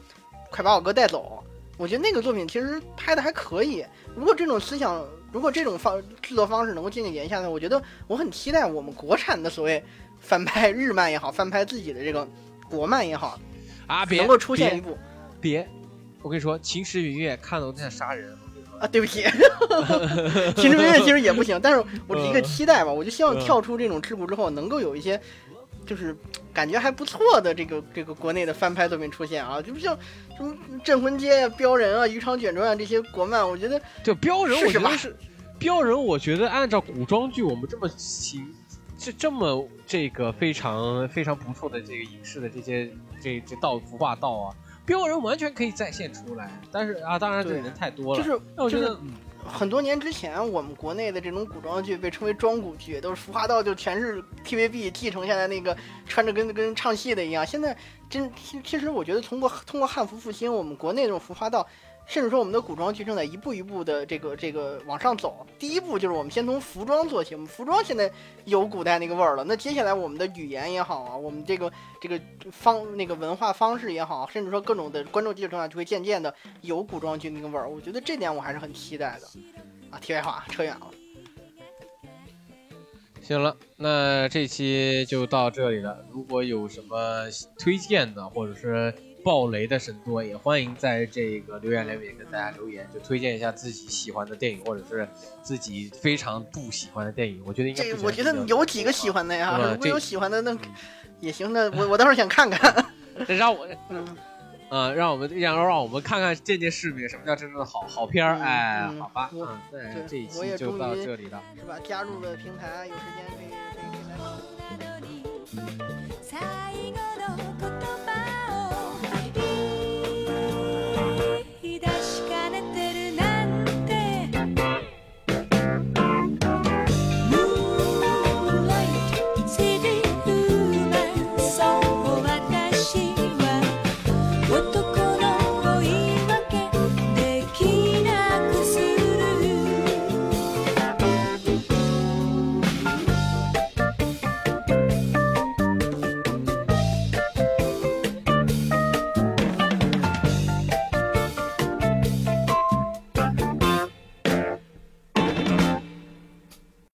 [0.51, 1.43] 快把我哥带走》，
[1.79, 3.83] 我觉得那个作品其实拍的还可以。
[4.15, 5.03] 如果这种思想，
[5.33, 9.83] 如果这种方制作方式能够渐渐延下来，我觉得我很期待我们国产的所谓
[10.21, 12.29] 翻拍日漫也好，翻拍自己的这个
[12.69, 13.41] 国漫也好。
[13.87, 14.97] 啊，别能够出现一部，
[15.41, 15.69] 别，
[16.23, 18.37] 我跟你说，《秦时明月》看的我在杀人
[18.81, 18.87] 啊！
[18.87, 19.23] 对不起，
[20.55, 25.21] 《秦时明月》其实也不行，但是我是一个期待吧，我就希望跳出这种桎梏之后，能够有一些
[25.87, 26.17] 就是
[26.53, 29.97] 感觉还不错的这个这个国内的翻拍作品出现啊，就不像
[30.37, 30.53] 什么
[30.83, 35.09] 《镇魂街》啊、《镖人》啊、《鱼肠卷传》啊这些国漫，我觉得就《镖人》，我觉得是
[35.59, 38.53] 《镖人》，我觉得按照古装剧我们这么行。
[38.99, 42.91] 这这么这个非常非常不错的这个影视的这些
[43.21, 46.51] 这这道服化道啊，标人完全可以再现出来。
[46.71, 48.23] 但是啊，当然这人太多了。
[48.23, 48.99] 就是我觉得
[49.45, 55.77] 很多年之前，我们国内的这种古装剧被称为装古剧，都是服化道，就全是 TVB 继承下来那个
[56.07, 57.47] 穿着跟跟唱戏的一样。
[57.47, 57.77] 现在
[58.09, 58.31] 真
[58.65, 61.67] 其实我觉得通过通过汉服复兴，我们国内这种服化道。
[62.07, 65.45] 甚至说，我们的古装剧正在一步一步的这个这个往上走。
[65.59, 68.09] 第一步就是我们先从服装做起，我们服装现在
[68.45, 69.43] 有古代那个味儿了。
[69.43, 71.71] 那接下来我们的语言也好啊，我们这个
[72.01, 72.19] 这个
[72.53, 77.69] 方那个文化方式也好，甚至说各种的观众基础上就会渐渐的有古装剧那个味儿。
[77.69, 79.27] 我觉得这点我还是很期待的。
[79.91, 80.87] 啊，题外话扯远了。
[83.21, 86.07] 行了，那这期就到这里了。
[86.13, 87.25] 如果有什么
[87.59, 88.95] 推荐的，或者是。
[89.27, 95.09] 爆雷的神作，也欢迎在这个留言里面跟大家留言，就推荐一下自己喜欢的电影，或者是
[95.43, 97.43] 自己非常不喜欢的电影。
[97.45, 100.57] 我觉得应该这，我觉得有几个喜欢的呀，我有喜欢的那
[101.19, 101.53] 也行。
[101.53, 102.87] 那我我到时候想看看，
[103.27, 104.17] 让我 嗯，
[104.69, 108.39] 呃，让我们让让我们看看见见世面，什么叫真正的好好片儿？
[108.39, 111.77] 哎，好吧，嗯，对，这一期就到这里了，是吧？
[111.83, 113.47] 加入了平台，有时间可以。